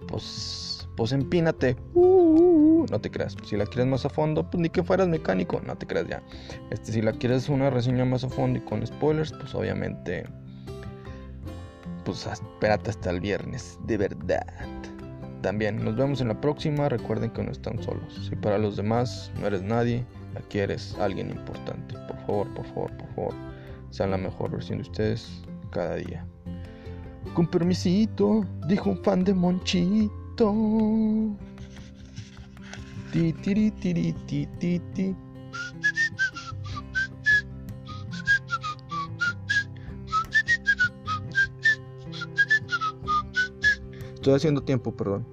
pues 0.06 0.88
pues 0.94 1.10
empínate. 1.10 1.76
Uh, 1.94 2.00
uh, 2.00 2.82
uh, 2.82 2.86
no 2.92 3.00
te 3.00 3.10
creas. 3.10 3.36
Si 3.42 3.56
la 3.56 3.66
quieres 3.66 3.86
más 3.86 4.04
a 4.04 4.08
fondo, 4.08 4.48
pues 4.48 4.60
ni 4.60 4.68
que 4.68 4.84
fueras 4.84 5.08
mecánico. 5.08 5.60
No 5.66 5.76
te 5.76 5.84
creas 5.84 6.06
ya. 6.06 6.22
Este, 6.70 6.92
si 6.92 7.02
la 7.02 7.10
quieres 7.10 7.48
una 7.48 7.70
reseña 7.70 8.04
más 8.04 8.22
a 8.22 8.28
fondo 8.28 8.60
y 8.60 8.62
con 8.62 8.86
spoilers, 8.86 9.32
pues 9.32 9.52
obviamente. 9.56 10.24
Pues 12.08 12.26
espérate 12.26 12.88
hasta 12.88 13.10
el 13.10 13.20
viernes. 13.20 13.78
De 13.84 13.98
verdad. 13.98 14.46
También 15.42 15.84
nos 15.84 15.94
vemos 15.94 16.22
en 16.22 16.28
la 16.28 16.40
próxima. 16.40 16.88
Recuerden 16.88 17.30
que 17.30 17.42
no 17.42 17.52
están 17.52 17.82
solos. 17.82 18.26
Si 18.26 18.34
para 18.34 18.56
los 18.56 18.78
demás 18.78 19.30
no 19.38 19.46
eres 19.46 19.62
nadie, 19.62 20.06
aquí 20.34 20.58
eres 20.58 20.96
alguien 20.98 21.28
importante. 21.28 21.94
Por 22.08 22.16
favor, 22.20 22.54
por 22.54 22.64
favor, 22.68 22.96
por 22.96 23.08
favor. 23.14 23.34
Sean 23.90 24.12
la 24.12 24.16
mejor 24.16 24.50
versión 24.52 24.78
de 24.78 24.88
ustedes 24.88 25.42
cada 25.70 25.96
día. 25.96 26.24
Con 27.34 27.46
permisito, 27.46 28.42
dijo 28.66 28.88
un 28.88 29.04
fan 29.04 29.22
de 29.22 29.34
Monchito. 29.34 30.54
Ti, 33.12 33.34
ti, 33.34 33.70
ti, 33.70 34.14
ti, 34.26 34.46
ti, 34.58 34.78
ti. 34.94 35.16
Estoy 44.18 44.34
haciendo 44.34 44.60
tiempo, 44.62 44.90
perdón. 44.90 45.24